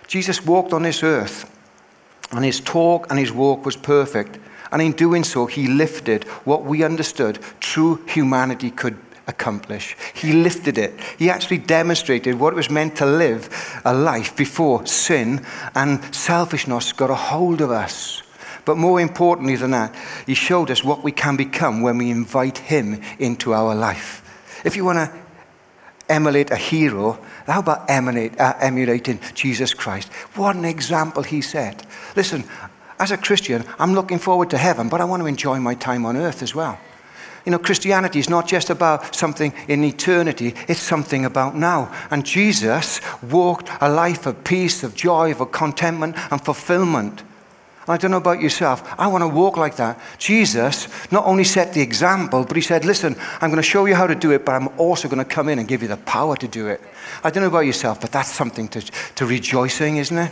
[0.08, 1.52] Jesus walked on this earth,
[2.32, 4.40] and his talk and his walk was perfect.
[4.72, 9.96] And in doing so, he lifted what we understood true humanity could accomplish.
[10.14, 11.00] He lifted it.
[11.18, 16.94] He actually demonstrated what it was meant to live a life before sin and selfishness
[16.94, 18.22] got a hold of us.
[18.66, 22.58] But more importantly than that, he showed us what we can become when we invite
[22.58, 24.22] him into our life.
[24.66, 25.26] If you want to
[26.10, 30.12] emulate a hero, how about emulate, uh, emulating Jesus Christ?
[30.36, 31.86] What an example he set.
[32.16, 32.44] Listen,
[33.00, 36.06] as a Christian, I'm looking forward to heaven, but I want to enjoy my time
[36.06, 36.80] on earth as well.
[37.46, 41.94] You know, Christianity is not just about something in eternity, it's something about now.
[42.10, 47.24] And Jesus walked a life of peace, of joy, of contentment, and fulfillment.
[47.88, 48.82] I don't know about yourself.
[48.98, 50.00] I want to walk like that.
[50.18, 53.94] Jesus not only set the example, but he said, Listen, I'm going to show you
[53.94, 55.98] how to do it, but I'm also going to come in and give you the
[55.98, 56.82] power to do it.
[57.24, 60.32] I don't know about yourself, but that's something to, to rejoicing, isn't it?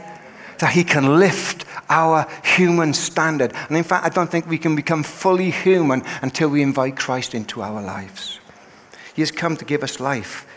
[0.60, 1.63] That he can lift
[1.94, 3.54] our human standard.
[3.68, 7.36] And in fact, I don't think we can become fully human until we invite Christ
[7.36, 8.40] into our lives.
[9.14, 10.48] He has come to give us life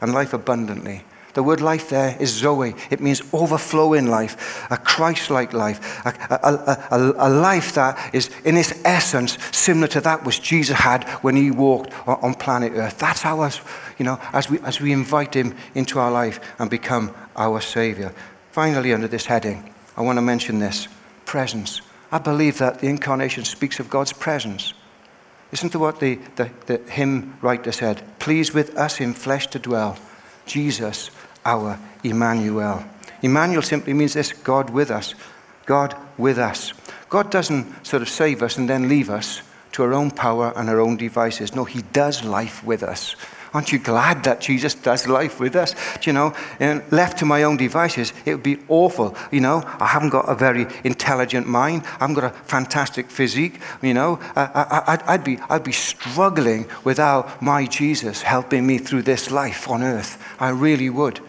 [0.00, 1.04] and life abundantly.
[1.34, 2.74] The word life there is Zoe.
[2.90, 8.28] It means overflowing life, a Christ like life, a, a, a, a, life that is,
[8.44, 12.98] in its essence, similar to that which Jesus had when he walked on, planet Earth.
[12.98, 13.62] That's ours,
[13.96, 18.12] you know, as we, as we invite him into our life and become our Savior.
[18.50, 20.88] Finally, under this heading, I want to mention this
[21.24, 21.80] presence.
[22.10, 24.74] I believe that the incarnation speaks of God's presence.
[25.50, 29.58] Listen to what the, the, the hymn writer said Please with us in flesh to
[29.58, 29.98] dwell,
[30.46, 31.10] Jesus
[31.44, 32.84] our Emmanuel.
[33.22, 35.14] Emmanuel simply means this God with us.
[35.66, 36.72] God with us.
[37.08, 40.68] God doesn't sort of save us and then leave us to our own power and
[40.68, 41.54] our own devices.
[41.54, 43.16] No, He does life with us.
[43.54, 45.74] Aren't you glad that Jesus does life with us?
[46.00, 49.14] Do you know, and left to my own devices, it would be awful.
[49.30, 51.82] You know, I haven't got a very intelligent mind.
[51.84, 53.60] I haven't got a fantastic physique.
[53.82, 59.30] You know, I, would be, I'd be struggling without my Jesus helping me through this
[59.30, 60.22] life on earth.
[60.40, 61.20] I really would.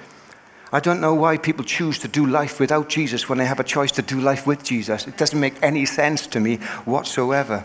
[0.71, 3.63] I don't know why people choose to do life without Jesus when they have a
[3.63, 5.07] choice to do life with Jesus.
[5.07, 6.55] It doesn't make any sense to me
[6.85, 7.63] whatsoever.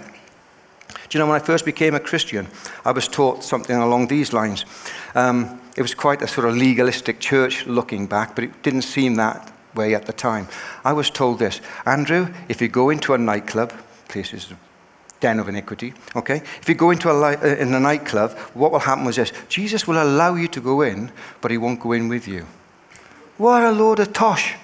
[1.09, 2.47] Do you know, when I first became a Christian,
[2.85, 4.67] I was taught something along these lines.
[5.15, 9.15] Um, it was quite a sort of legalistic church looking back, but it didn't seem
[9.15, 10.49] that way at the time.
[10.85, 13.73] I was told this Andrew, if you go into a nightclub,
[14.09, 14.53] places
[15.21, 15.95] den of iniquity.
[16.15, 16.43] Okay?
[16.61, 19.87] If you go into a, uh, in a nightclub, what will happen is this Jesus
[19.87, 22.47] will allow you to go in, but he won't go in with you.
[23.37, 24.55] What a load of tosh.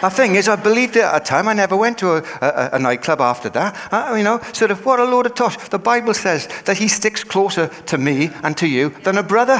[0.00, 1.46] The thing is, I believed it at a time.
[1.48, 3.76] I never went to a, a, a nightclub after that.
[3.92, 5.56] Uh, you know, sort of, what a load of tosh.
[5.68, 9.58] The Bible says that he sticks closer to me and to you than a brother.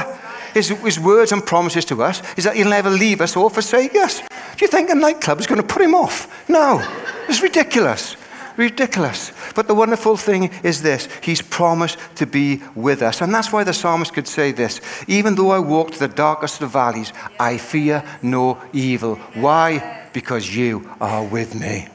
[0.53, 3.95] His, his words and promises to us is that he'll never leave us or forsake
[3.95, 4.19] us.
[4.19, 6.49] Do you think a nightclub is going to put him off?
[6.49, 6.85] No.
[7.29, 8.17] It's ridiculous.
[8.57, 9.31] Ridiculous.
[9.55, 13.21] But the wonderful thing is this He's promised to be with us.
[13.21, 16.71] And that's why the psalmist could say this Even though I walk the darkest of
[16.71, 19.15] valleys, I fear no evil.
[19.35, 20.07] Why?
[20.13, 21.87] Because you are with me.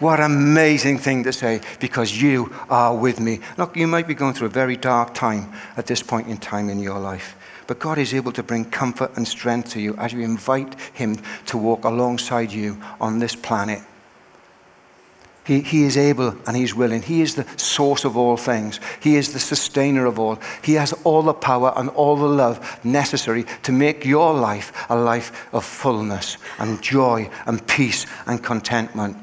[0.00, 3.38] What an amazing thing to say, because you are with me.
[3.56, 6.68] Look, you might be going through a very dark time at this point in time
[6.68, 7.36] in your life.
[7.68, 11.18] But God is able to bring comfort and strength to you as you invite Him
[11.46, 13.80] to walk alongside you on this planet
[15.44, 17.02] he, he is able and He's willing.
[17.02, 18.78] He is the source of all things.
[19.00, 20.38] He is the sustainer of all.
[20.62, 24.96] He has all the power and all the love necessary to make your life a
[24.96, 29.16] life of fullness and joy and peace and contentment.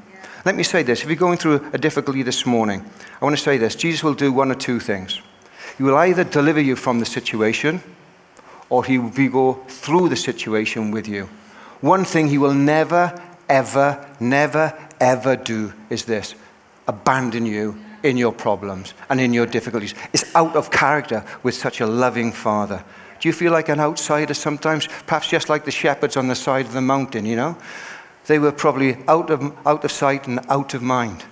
[0.43, 2.83] Let me say this if you're going through a difficulty this morning,
[3.21, 5.21] I want to say this Jesus will do one or two things.
[5.77, 7.81] He will either deliver you from the situation
[8.69, 11.29] or He will go through the situation with you.
[11.79, 16.35] One thing He will never, ever, never, ever do is this
[16.87, 19.93] abandon you in your problems and in your difficulties.
[20.13, 22.83] It's out of character with such a loving Father.
[23.19, 24.87] Do you feel like an outsider sometimes?
[25.05, 27.57] Perhaps just like the shepherds on the side of the mountain, you know?
[28.27, 31.25] They were probably out of, out of sight and out of mind.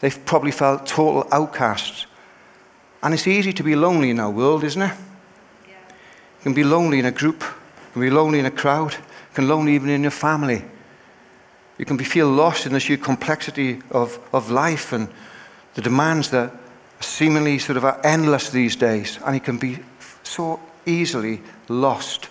[0.00, 2.06] They probably felt total outcasts.
[3.02, 4.96] And it's easy to be lonely in our world, isn't it?
[5.66, 9.34] You can be lonely in a group, you can be lonely in a crowd, you
[9.34, 10.64] can be lonely even in your family.
[11.78, 15.08] You can feel lost in the sheer complexity of, of life and
[15.74, 16.52] the demands that
[17.00, 19.18] seemingly sort of are endless these days.
[19.24, 19.78] And you can be
[20.24, 22.28] so easily lost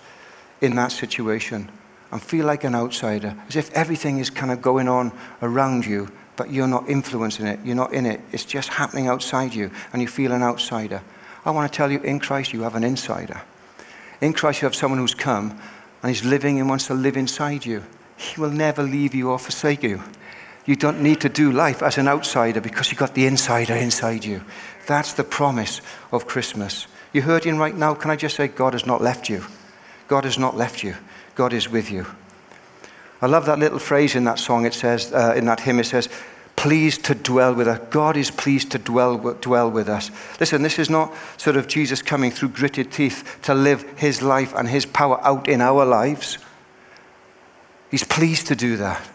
[0.60, 1.70] in that situation
[2.10, 6.10] and feel like an outsider, as if everything is kind of going on around you,
[6.36, 8.20] but you're not influencing it, you're not in it.
[8.32, 11.02] It's just happening outside you, and you feel an outsider.
[11.44, 13.40] I want to tell you, in Christ, you have an insider.
[14.20, 15.58] In Christ, you have someone who's come
[16.02, 17.84] and he's living and wants to live inside you.
[18.18, 20.02] He will never leave you or forsake you.
[20.66, 24.24] You don't need to do life as an outsider because you've got the insider inside
[24.24, 24.42] you.
[24.86, 25.80] That's the promise
[26.12, 26.86] of Christmas.
[27.12, 27.94] You heard him right now.
[27.94, 29.44] Can I just say, God has not left you?
[30.08, 30.94] God has not left you.
[31.36, 32.06] God is with you.
[33.22, 34.66] I love that little phrase in that song.
[34.66, 36.08] It says, uh, in that hymn, it says,
[36.56, 37.80] pleased to dwell with us.
[37.90, 40.10] God is pleased to dwell, dwell with us.
[40.40, 44.52] Listen, this is not sort of Jesus coming through gritted teeth to live his life
[44.54, 46.38] and his power out in our lives.
[47.90, 49.06] He's pleased to do that.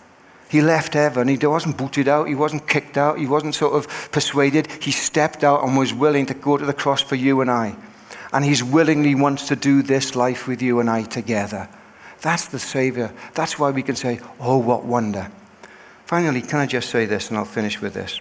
[0.50, 1.28] He left heaven.
[1.28, 2.28] He wasn't booted out.
[2.28, 3.18] He wasn't kicked out.
[3.18, 4.68] He wasn't sort of persuaded.
[4.82, 7.76] He stepped out and was willing to go to the cross for you and I.
[8.32, 11.68] And He's willingly wants to do this life with you and I together.
[12.22, 13.12] That's the Savior.
[13.34, 15.32] That's why we can say, Oh, what wonder.
[16.06, 18.20] Finally, can I just say this and I'll finish with this?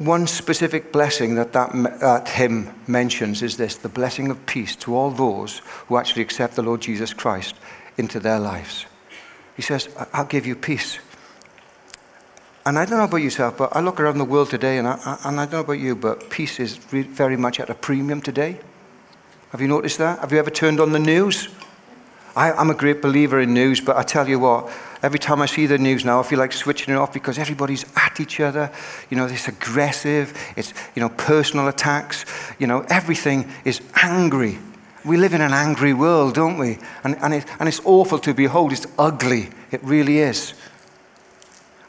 [0.00, 4.96] One specific blessing that that, that hymn mentions is this the blessing of peace to
[4.96, 7.54] all those who actually accept the Lord Jesus Christ
[7.98, 8.86] into their lives.
[9.56, 10.98] He says, I'll give you peace.
[12.64, 15.18] And I don't know about yourself, but I look around the world today, and I,
[15.22, 18.58] and I don't know about you, but peace is very much at a premium today.
[19.50, 20.20] Have you noticed that?
[20.20, 21.48] Have you ever turned on the news?
[22.34, 24.72] I, am a great believer in news, but I tell you what,
[25.02, 27.84] every time I see the news now, I feel like switching it off because everybody's
[27.96, 28.70] at each other.
[29.10, 32.24] You know, it's aggressive, it's, you know, personal attacks.
[32.58, 34.58] You know, everything is angry.
[35.04, 36.78] We live in an angry world, don't we?
[37.04, 38.72] And, and, it, and it's awful to behold.
[38.72, 39.48] It's ugly.
[39.70, 40.54] It really is.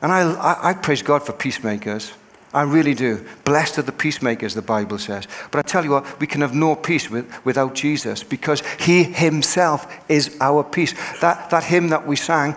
[0.02, 2.14] And I, I, I praise God for peacemakers.
[2.54, 3.26] I really do.
[3.46, 5.26] Blessed are the peacemakers, the Bible says.
[5.52, 9.04] But I tell you what, we can have no peace with, without Jesus because He
[9.04, 10.94] Himself is our peace.
[11.22, 12.56] That, that hymn that we sang,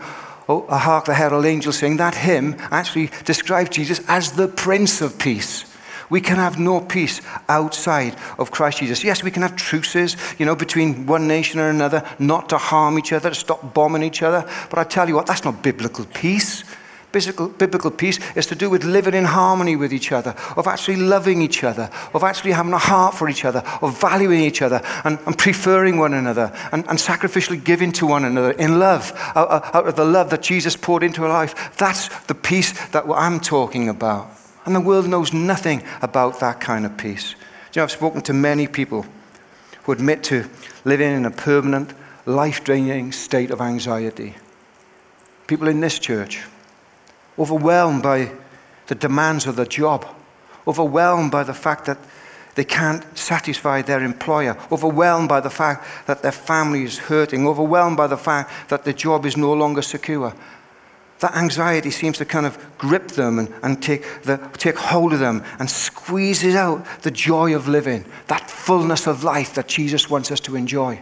[0.48, 5.00] oh, a Hark the Herald Angels Sing, that hymn actually describes Jesus as the Prince
[5.00, 5.64] of Peace.
[6.10, 9.02] We can have no peace outside of Christ Jesus.
[9.02, 12.98] Yes, we can have truces, you know, between one nation and another, not to harm
[12.98, 14.48] each other, to stop bombing each other.
[14.70, 16.62] But I tell you what, that's not biblical peace.
[17.14, 20.96] Biblical, biblical peace is to do with living in harmony with each other, of actually
[20.96, 24.82] loving each other, of actually having a heart for each other, of valuing each other
[25.04, 29.72] and, and preferring one another and, and sacrificially giving to one another in love, out,
[29.72, 31.76] out of the love that Jesus poured into our life.
[31.78, 34.28] That's the peace that I'm talking about.
[34.66, 37.36] And the world knows nothing about that kind of peace.
[37.74, 39.06] You know, I've spoken to many people
[39.84, 40.50] who admit to
[40.84, 41.94] living in a permanent,
[42.26, 44.34] life draining state of anxiety.
[45.46, 46.42] People in this church,
[47.38, 48.30] overwhelmed by
[48.86, 50.06] the demands of the job,
[50.66, 51.98] overwhelmed by the fact that
[52.54, 57.96] they can't satisfy their employer, overwhelmed by the fact that their family is hurting, overwhelmed
[57.96, 60.32] by the fact that the job is no longer secure
[61.24, 65.20] that anxiety seems to kind of grip them and, and take, the, take hold of
[65.20, 70.30] them and squeezes out the joy of living, that fullness of life that Jesus wants
[70.30, 71.00] us to enjoy.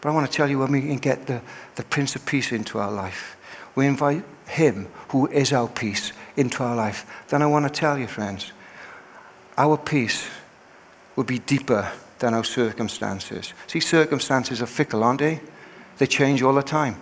[0.00, 1.42] But I want to tell you when we can get the,
[1.74, 3.36] the Prince of Peace into our life,
[3.74, 7.06] we invite Him, who is our peace, into our life.
[7.28, 8.52] Then I want to tell you, friends,
[9.56, 10.26] our peace
[11.16, 13.52] will be deeper than our circumstances.
[13.66, 15.40] See, circumstances are fickle, aren't they?
[15.98, 16.96] They change all the time.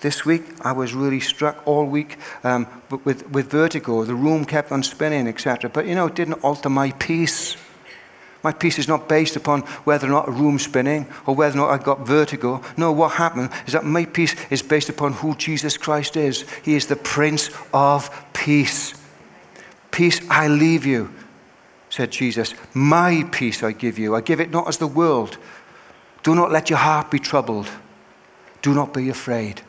[0.00, 2.66] This week, I was really struck all week um,
[3.04, 4.04] with, with vertigo.
[4.04, 5.70] The room kept on spinning, etc.
[5.70, 7.56] But you know, it didn't alter my peace.
[8.44, 11.62] My peace is not based upon whether or not a room's spinning or whether or
[11.62, 12.60] not I've got vertigo.
[12.76, 16.44] No, what happened is that my peace is based upon who Jesus Christ is.
[16.62, 18.94] He is the Prince of Peace.
[19.90, 21.10] Peace I leave you,
[21.88, 22.54] said Jesus.
[22.74, 24.14] My peace I give you.
[24.14, 25.38] I give it not as the world.
[26.22, 27.68] Do not let your heart be troubled.
[28.60, 29.62] Do not be afraid.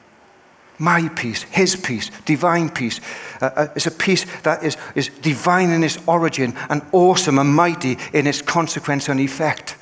[0.77, 2.99] My peace, His peace, divine peace.
[3.41, 7.53] Uh, uh, it's a peace that is, is divine in its origin and awesome and
[7.53, 9.75] mighty in its consequence and effect.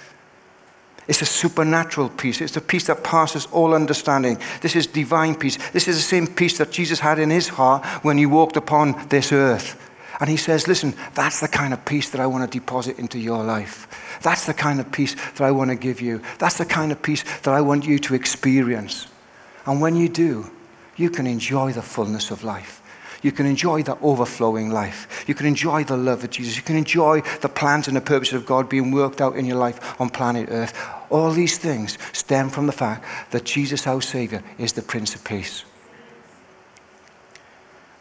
[1.08, 2.40] It's a supernatural peace.
[2.40, 4.38] It's a peace that passes all understanding.
[4.62, 5.58] This is divine peace.
[5.72, 9.08] This is the same peace that Jesus had in his heart when he walked upon
[9.10, 9.80] this earth.
[10.20, 13.20] And he says, Listen, that's the kind of peace that I want to deposit into
[13.20, 14.20] your life.
[14.22, 16.22] That's the kind of peace that I want to give you.
[16.40, 19.08] That's the kind of peace that I want you to experience.
[19.66, 20.50] And when you do,
[20.96, 22.82] you can enjoy the fullness of life.
[23.24, 25.24] You can enjoy the overflowing life.
[25.28, 26.58] You can enjoy the love of Jesus.
[26.58, 29.56] You can enjoy the plans and the purposes of God being worked out in your
[29.56, 30.78] life on planet Earth.
[31.10, 35.24] All these things stem from the fact that Jesus, our Savior, is the Prince of
[35.24, 35.64] Peace.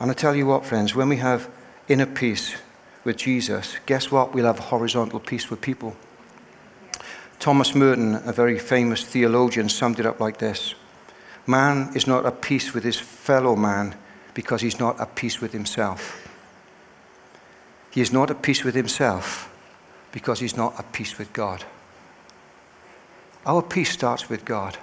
[0.01, 1.49] And I tell you what, friends, when we have
[1.89, 2.57] inner peace
[3.05, 4.35] with Jesus, guess what?
[4.35, 5.97] We'll have horizontal peace with people.
[7.39, 10.75] Thomas Merton, a very famous theologian, summed it up like this
[11.47, 13.95] Man is not at peace with his fellow man
[14.35, 16.29] because he's not at peace with himself.
[17.91, 19.53] He is not at peace with himself
[20.13, 21.65] because he's not at peace with God.
[23.45, 24.79] Our peace starts with God.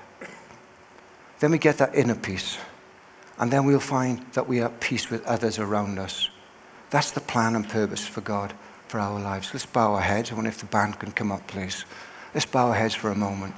[1.40, 2.58] Then we get that inner peace.
[3.38, 6.30] And then we'll find that we are at peace with others around us.
[6.90, 8.54] That's the plan and purpose for God
[8.90, 9.52] for our lives.
[9.54, 10.32] Let's bow our heads.
[10.32, 11.86] I wonder if the band can come up, please.
[12.34, 13.56] Let's bow our heads for a moment.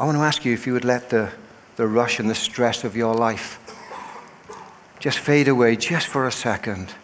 [0.00, 1.30] I want to ask you if you would let the,
[1.76, 3.58] the rush and the stress of your life.
[4.98, 6.94] Just fade away just for a second.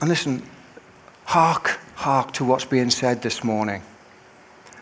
[0.00, 0.42] And listen,
[1.26, 3.82] hark, hark to what's being said this morning.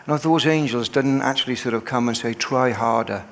[0.06, 3.22] Now, those angels didn't actually sort of come and say, try harder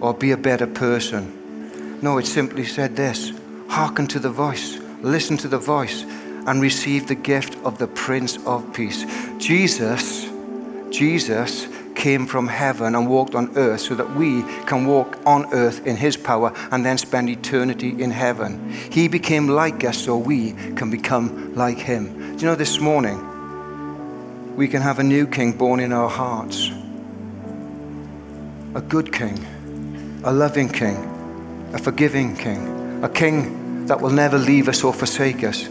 [0.00, 2.00] or be a better person.
[2.02, 3.32] No, it simply said this
[3.68, 8.44] hearken to the voice, listen to the voice, and receive the gift of the Prince
[8.44, 9.06] of Peace.
[9.38, 10.28] Jesus,
[10.90, 11.68] Jesus
[12.04, 15.96] came from heaven and walked on earth so that we can walk on earth in
[15.96, 18.70] his power and then spend eternity in heaven.
[18.92, 22.36] He became like us so we can become like him.
[22.36, 23.18] Do you know this morning
[24.54, 26.68] we can have a new king born in our hearts?
[28.74, 29.38] A good king,
[30.24, 30.98] a loving king,
[31.72, 35.70] a forgiving king, a king that will never leave us or forsake us.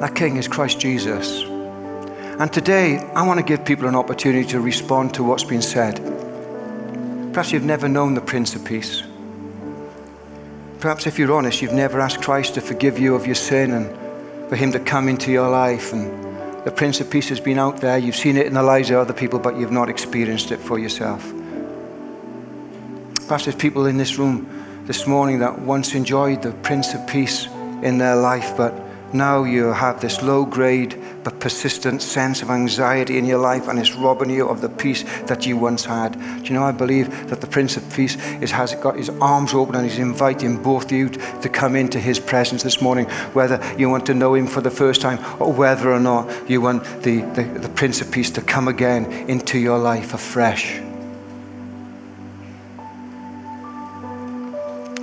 [0.00, 1.53] That king is Christ Jesus.
[2.36, 5.98] And today, I want to give people an opportunity to respond to what's been said.
[7.32, 9.04] Perhaps you've never known the Prince of Peace.
[10.80, 14.48] Perhaps, if you're honest, you've never asked Christ to forgive you of your sin and
[14.48, 15.92] for Him to come into your life.
[15.92, 17.98] And the Prince of Peace has been out there.
[17.98, 20.76] You've seen it in the lives of other people, but you've not experienced it for
[20.76, 21.22] yourself.
[23.28, 27.46] Perhaps there's people in this room this morning that once enjoyed the Prince of Peace
[27.82, 28.74] in their life, but
[29.14, 33.78] now you have this low grade but persistent sense of anxiety in your life and
[33.78, 36.12] it's robbing you of the peace that you once had.
[36.42, 39.54] Do you know, I believe that the Prince of Peace is, has got his arms
[39.54, 43.58] open and he's inviting both of you to come into his presence this morning, whether
[43.78, 46.84] you want to know him for the first time or whether or not you want
[47.02, 50.74] the, the, the Prince of Peace to come again into your life afresh.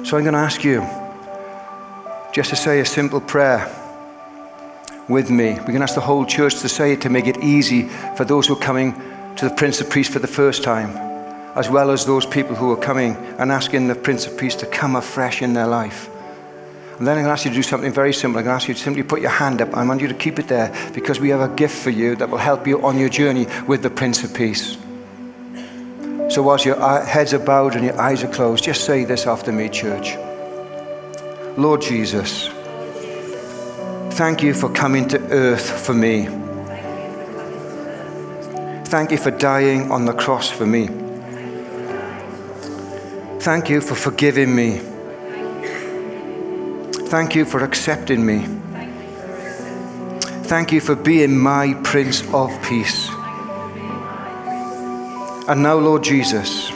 [0.03, 0.82] So I'm going to ask you
[2.32, 3.80] just to say a simple prayer
[5.12, 5.53] with me.
[5.53, 7.84] Going to ask the whole church to say it to make it easy
[8.16, 8.93] for those who are coming
[9.36, 10.89] to the Prince of Peace for the first time,
[11.55, 14.66] as well as those people who are coming and asking the Prince of Peace to
[14.66, 16.09] come afresh in their life.
[16.97, 18.39] And then I'm going to ask you to do something very simple.
[18.39, 19.76] I'm going to ask you to simply put your hand up.
[19.76, 22.30] I want you to keep it there because we have a gift for you that
[22.30, 24.78] will help you on your journey with the Prince of Peace.
[26.30, 29.26] So, whilst your uh, heads are bowed and your eyes are closed, just say this
[29.26, 30.16] after me, church.
[31.57, 32.49] Lord Jesus,
[34.12, 36.28] Thank you for coming to earth for me.
[38.86, 40.88] Thank you for dying on the cross for me.
[43.39, 44.80] Thank you for forgiving me.
[47.07, 48.45] Thank you for accepting me.
[50.43, 53.09] Thank you for being my Prince of Peace.
[55.47, 56.70] And now, Lord Jesus,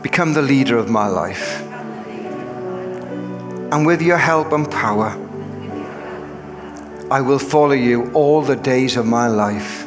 [0.00, 1.60] become the leader of my life.
[3.72, 5.14] And with your help and power,
[7.10, 9.84] I will follow you all the days of my life.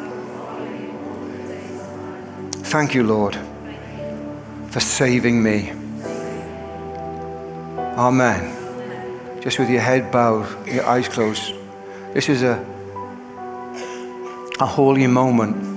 [2.67, 3.37] Thank you, Lord,
[4.71, 5.71] for saving me.
[7.95, 9.41] Amen.
[9.41, 11.53] Just with your head bowed, your eyes closed.
[12.13, 12.57] This is a,
[14.59, 15.71] a holy moment.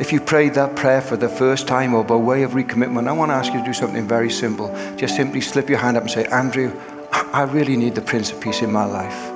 [0.00, 3.12] If you prayed that prayer for the first time or by way of recommitment, I
[3.12, 4.74] want to ask you to do something very simple.
[4.96, 6.72] Just simply slip your hand up and say, Andrew,
[7.36, 9.30] I really need the Prince of Peace in my life.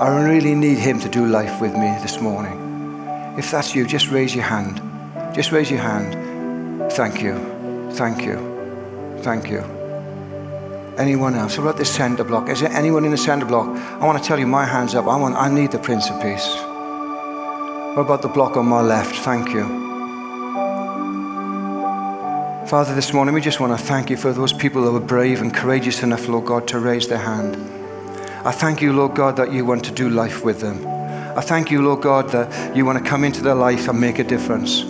[0.00, 2.58] I really need Him to do life with me this morning.
[3.38, 4.82] If that's you, just raise your hand.
[5.32, 6.90] Just raise your hand.
[6.94, 7.38] Thank you.
[7.92, 8.36] Thank you.
[9.22, 9.60] Thank you.
[10.98, 11.56] Anyone else?
[11.56, 12.48] What about this center block?
[12.48, 13.68] Is there anyone in the center block?
[13.68, 15.06] I want to tell you, my hand's up.
[15.06, 15.36] I want.
[15.36, 16.48] I need the Prince of Peace.
[17.94, 19.14] What about the block on my left?
[19.14, 19.93] Thank you.
[22.74, 25.40] Father, this morning we just want to thank you for those people who were brave
[25.40, 27.54] and courageous enough, Lord God, to raise their hand.
[28.44, 30.84] I thank you, Lord God, that you want to do life with them.
[31.38, 34.18] I thank you, Lord God, that you want to come into their life and make
[34.18, 34.82] a difference.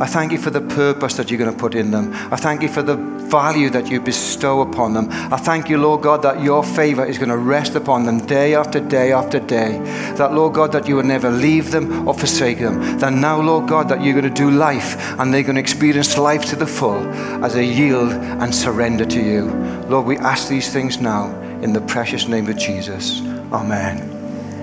[0.00, 2.12] I thank you for the purpose that you're going to put in them.
[2.32, 2.94] I thank you for the
[3.32, 5.08] value that you bestow upon them.
[5.32, 8.54] I thank you, Lord God, that your favor is going to rest upon them day
[8.54, 9.78] after day after day.
[10.18, 12.98] That, Lord God, that you will never leave them or forsake them.
[12.98, 16.18] That now, Lord God, that you're going to do life and they're going to experience
[16.18, 17.02] life to the full
[17.42, 19.44] as they yield and surrender to you.
[19.88, 23.22] Lord, we ask these things now in the precious name of Jesus.
[23.50, 23.96] Amen.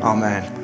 [0.03, 0.58] Amen.